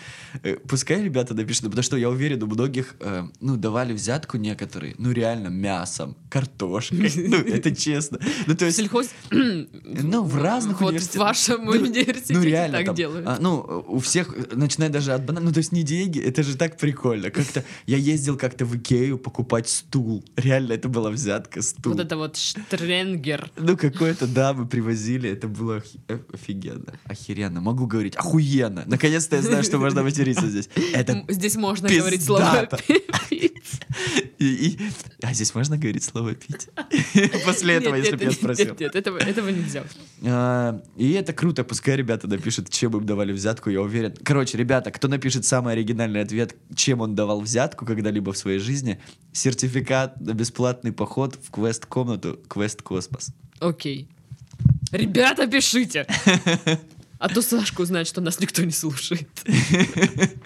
Э, 0.44 0.56
Пускай 0.68 1.04
ребята 1.04 1.34
напишут, 1.36 1.66
потому 1.66 1.84
что 1.84 1.98
я 1.98 2.10
уверен, 2.10 2.42
у 2.44 2.48
многих, 2.48 2.96
э, 3.00 3.28
ну, 3.42 3.58
давали 3.58 3.94
взятку 3.94 4.38
некоторые, 4.38 4.96
ну, 4.98 5.12
реально, 5.12 5.50
мясом, 5.50 6.16
картошкой. 6.30 7.12
Ну, 7.34 7.38
это 7.38 7.76
честно. 7.76 8.20
Ну, 8.48 8.56
то 8.56 8.66
есть... 8.66 8.78
Сельхоз... 8.78 9.10
Ну, 9.32 10.24
в 10.24 10.36
разных 10.42 10.80
Вот 10.82 10.88
в 10.88 10.90
университетах. 10.90 11.22
вашем 11.22 11.66
Ну, 11.66 11.72
университете 11.72 12.34
ну, 12.34 12.44
реально, 12.44 12.78
так 12.78 12.86
там, 12.88 12.96
делают. 12.96 13.28
а, 13.28 13.38
ну, 13.40 13.84
у 13.88 14.00
всех, 14.00 14.34
э, 14.36 14.56
начиная 14.56 14.90
даже 14.90 15.14
от 15.14 15.24
банана, 15.26 15.46
ну, 15.48 15.52
то 15.54 15.60
есть 15.60 15.72
не 15.72 15.84
деньги, 15.84 16.20
это 16.20 16.42
же 16.44 16.58
так 16.58 16.78
прикольно. 16.78 17.03
Прикольно. 17.04 17.32
Как-то 17.32 17.64
я 17.86 17.98
ездил 17.98 18.38
как-то 18.38 18.66
в 18.66 18.76
Икею 18.78 19.18
покупать 19.18 19.68
стул. 19.68 20.24
Реально, 20.36 20.74
это 20.74 20.90
была 20.90 21.10
взятка 21.10 21.62
стул. 21.62 21.94
Вот 21.94 22.02
это 22.02 22.18
вот 22.18 22.38
штренгер. 22.38 23.52
Ну, 23.58 23.78
какой-то, 23.78 24.28
да, 24.28 24.54
мы 24.54 24.66
привозили. 24.66 25.30
Это 25.30 25.48
было 25.48 25.84
э, 26.08 26.20
офигенно. 26.34 26.94
Охеренно. 27.06 27.62
Могу 27.62 27.88
говорить. 27.88 28.16
Охуенно. 28.16 28.84
Наконец-то 28.86 29.36
я 29.36 29.42
знаю, 29.42 29.64
что 29.64 29.78
можно 29.78 30.04
материться 30.04 30.48
здесь. 30.48 30.70
Это 30.94 31.26
Здесь 31.28 31.56
можно 31.56 31.90
говорить 31.90 32.24
слово. 32.24 32.70
И, 34.40 34.46
и- 34.68 34.80
А 35.22 35.34
здесь 35.34 35.54
можно 35.56 35.78
говорить 35.78 36.04
слово 36.04 36.36
пить? 36.36 36.70
После 37.46 37.76
этого, 37.76 37.96
Нет, 37.96 38.06
если 38.06 38.16
бы 38.18 38.24
я 38.26 38.32
спросил. 38.32 38.66
Нет, 38.68 38.80
нет, 38.80 38.96
этого, 38.96 39.18
этого 39.18 39.50
нельзя. 39.50 39.84
А, 40.26 40.82
И 40.98 41.12
это 41.14 41.34
круто, 41.34 41.64
пускай 41.64 41.96
ребята 41.96 42.28
напишут, 42.28 42.70
чем 42.70 42.96
им 42.98 43.06
давали 43.06 43.32
взятку, 43.32 43.70
я 43.70 43.82
уверен. 43.82 44.14
Короче, 44.24 44.58
ребята, 44.58 44.92
кто 44.92 45.08
напишет 45.08 45.46
самый 45.46 45.74
оригинальный 45.74 46.22
ответ, 46.22 46.56
чем 46.76 47.02
он 47.02 47.16
давал 47.16 47.42
взятку 47.42 47.86
когда-либо 47.86 48.34
в 48.34 48.38
своей 48.38 48.60
жизни, 48.60 49.00
сертификат 49.32 50.20
на 50.22 50.34
бесплатный 50.34 50.92
поход 50.92 51.38
в 51.42 51.52
квест-комнату 51.52 52.40
Квест 52.48 52.82
Космос. 52.82 53.32
Окей. 53.60 54.08
Ребята, 54.92 55.48
пишите! 55.48 56.06
А 57.20 57.30
то 57.30 57.42
Сашка 57.42 57.82
узнает, 57.82 58.06
что 58.08 58.20
нас 58.20 58.40
никто 58.42 58.64
не 58.64 58.72
слушает. 58.72 59.30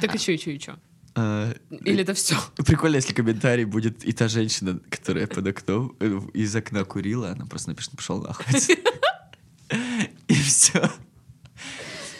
Так 0.00 0.14
и 0.14 0.18
чё, 0.18 0.32
и 0.32 0.38
чё, 0.38 0.50
и 0.50 0.58
чё? 0.58 0.76
А, 1.16 1.54
Или 1.70 2.02
это 2.02 2.14
все? 2.14 2.36
Прикольно, 2.66 2.96
если 2.96 3.12
комментарий 3.12 3.64
будет 3.64 4.04
и 4.04 4.12
та 4.12 4.28
женщина, 4.28 4.80
которая 4.90 5.26
под 5.26 5.46
окном 5.46 5.96
э, 6.00 6.20
из 6.34 6.54
окна 6.56 6.84
курила, 6.84 7.30
она 7.30 7.46
просто 7.46 7.70
напишет, 7.70 7.92
пошел 7.96 8.20
нахуй. 8.20 8.46
И 10.28 10.34
все. 10.34 10.90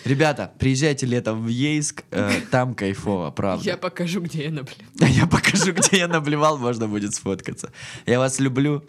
Ребята, 0.04 0.52
приезжайте 0.58 1.06
летом 1.06 1.44
в 1.44 1.48
Ейск, 1.48 2.04
э, 2.10 2.40
там 2.50 2.74
кайфово, 2.74 3.30
правда. 3.30 3.64
Я 3.64 3.76
покажу, 3.76 4.20
где 4.20 4.44
я 4.44 4.50
наплю. 4.50 4.84
А 5.00 5.06
я 5.08 5.26
покажу, 5.26 5.72
где 5.72 5.98
я 5.98 6.08
наблевал, 6.08 6.58
можно 6.58 6.86
будет 6.86 7.14
сфоткаться. 7.14 7.72
Я 8.06 8.18
вас 8.18 8.38
люблю. 8.38 8.84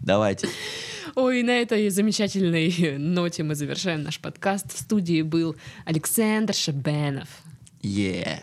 Давайте. 0.00 0.48
Ой, 1.14 1.42
на 1.42 1.50
этой 1.50 1.90
замечательной 1.90 2.98
ноте 2.98 3.42
мы 3.42 3.54
завершаем 3.54 4.02
наш 4.02 4.18
подкаст. 4.18 4.74
В 4.74 4.80
студии 4.80 5.22
был 5.22 5.54
Александр 5.84 6.54
Шабенов. 6.54 7.28
Yeah. 7.82 8.40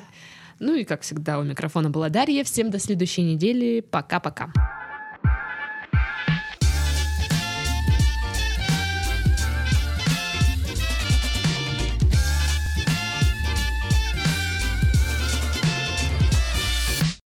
Ну 0.66 0.76
и, 0.76 0.86
как 0.86 1.02
всегда, 1.02 1.40
у 1.40 1.44
микрофона 1.44 1.90
была 1.90 2.08
Дарья. 2.08 2.46
Всем 2.46 2.72
до 2.72 2.80
следующей 2.80 3.24
недели. 3.24 3.82
Пока-пока. 3.82 4.50